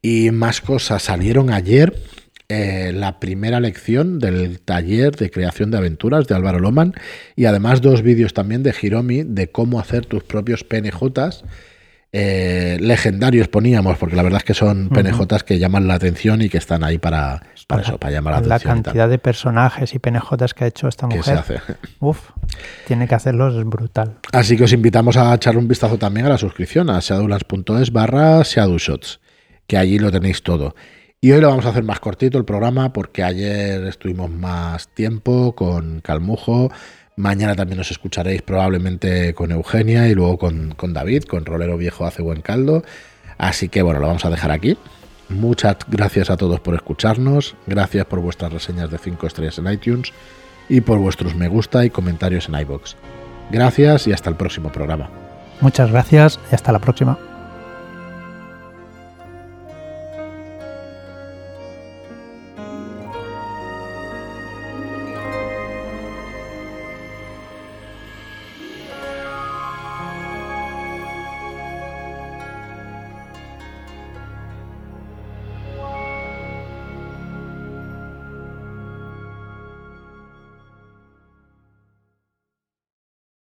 y 0.00 0.30
más 0.30 0.62
cosas. 0.62 1.02
Salieron 1.02 1.52
ayer 1.52 1.94
eh, 2.48 2.92
la 2.94 3.20
primera 3.20 3.60
lección 3.60 4.20
del 4.20 4.58
taller 4.60 5.16
de 5.16 5.30
creación 5.30 5.70
de 5.70 5.76
aventuras 5.76 6.26
de 6.26 6.34
Álvaro 6.34 6.60
Loman 6.60 6.94
y 7.36 7.44
además 7.44 7.82
dos 7.82 8.00
vídeos 8.00 8.32
también 8.32 8.62
de 8.62 8.74
Hiromi 8.80 9.24
de 9.24 9.50
cómo 9.50 9.78
hacer 9.78 10.06
tus 10.06 10.24
propios 10.24 10.64
PNJs. 10.64 11.44
Eh, 12.10 12.78
legendarios 12.80 13.48
poníamos, 13.48 13.98
porque 13.98 14.16
la 14.16 14.22
verdad 14.22 14.38
es 14.38 14.44
que 14.44 14.54
son 14.54 14.88
PNJs 14.88 15.44
que 15.44 15.58
llaman 15.58 15.86
la 15.86 15.94
atención 15.94 16.40
y 16.40 16.48
que 16.48 16.56
están 16.56 16.82
ahí 16.82 16.96
para, 16.96 17.42
para, 17.66 17.82
eso, 17.82 17.98
para 17.98 18.12
llamar 18.12 18.32
la, 18.32 18.38
atención. 18.54 18.78
La 18.78 18.82
cantidad 18.82 19.08
de 19.10 19.18
personajes 19.18 19.94
y 19.94 19.98
PNJs 19.98 20.54
que 20.54 20.64
ha 20.64 20.66
hecho 20.68 20.88
esta 20.88 21.06
mujer. 21.06 21.22
se 21.22 21.32
hace? 21.32 21.60
Uf, 22.00 22.30
tiene 22.86 23.06
que 23.06 23.14
hacerlos, 23.14 23.56
es 23.56 23.64
brutal. 23.64 24.16
Así 24.32 24.56
que 24.56 24.64
os 24.64 24.72
invitamos 24.72 25.18
a 25.18 25.34
echarle 25.34 25.60
un 25.60 25.68
vistazo 25.68 25.98
también 25.98 26.24
a 26.24 26.30
la 26.30 26.38
suscripción 26.38 26.88
a 26.88 26.98
shadowlands.es 27.00 27.92
barra 27.92 28.42
shadowshots 28.42 29.20
que 29.68 29.76
allí 29.76 30.00
lo 30.00 30.10
tenéis 30.10 30.42
todo. 30.42 30.74
Y 31.20 31.32
hoy 31.32 31.40
lo 31.40 31.48
vamos 31.48 31.66
a 31.66 31.70
hacer 31.70 31.84
más 31.84 32.00
cortito 32.00 32.38
el 32.38 32.44
programa 32.44 32.92
porque 32.92 33.22
ayer 33.22 33.84
estuvimos 33.84 34.30
más 34.30 34.88
tiempo 34.88 35.54
con 35.54 36.00
Calmujo. 36.00 36.70
Mañana 37.18 37.56
también 37.56 37.78
nos 37.78 37.90
escucharéis 37.90 38.42
probablemente 38.42 39.34
con 39.34 39.50
Eugenia 39.50 40.06
y 40.06 40.14
luego 40.14 40.38
con, 40.38 40.72
con 40.76 40.92
David, 40.92 41.24
con 41.24 41.44
Rolero 41.44 41.76
Viejo 41.76 42.06
hace 42.06 42.22
buen 42.22 42.42
caldo. 42.42 42.84
Así 43.38 43.68
que 43.68 43.82
bueno, 43.82 43.98
lo 43.98 44.06
vamos 44.06 44.24
a 44.24 44.30
dejar 44.30 44.52
aquí. 44.52 44.78
Muchas 45.28 45.78
gracias 45.88 46.30
a 46.30 46.36
todos 46.36 46.60
por 46.60 46.76
escucharnos. 46.76 47.56
Gracias 47.66 48.06
por 48.06 48.20
vuestras 48.20 48.52
reseñas 48.52 48.92
de 48.92 48.98
5 48.98 49.26
estrellas 49.26 49.58
en 49.58 49.66
iTunes 49.66 50.12
y 50.68 50.80
por 50.80 50.98
vuestros 50.98 51.34
me 51.34 51.48
gusta 51.48 51.84
y 51.84 51.90
comentarios 51.90 52.48
en 52.48 52.54
iBox. 52.54 52.94
Gracias 53.50 54.06
y 54.06 54.12
hasta 54.12 54.30
el 54.30 54.36
próximo 54.36 54.70
programa. 54.70 55.10
Muchas 55.60 55.90
gracias 55.90 56.38
y 56.52 56.54
hasta 56.54 56.70
la 56.70 56.78
próxima. 56.78 57.18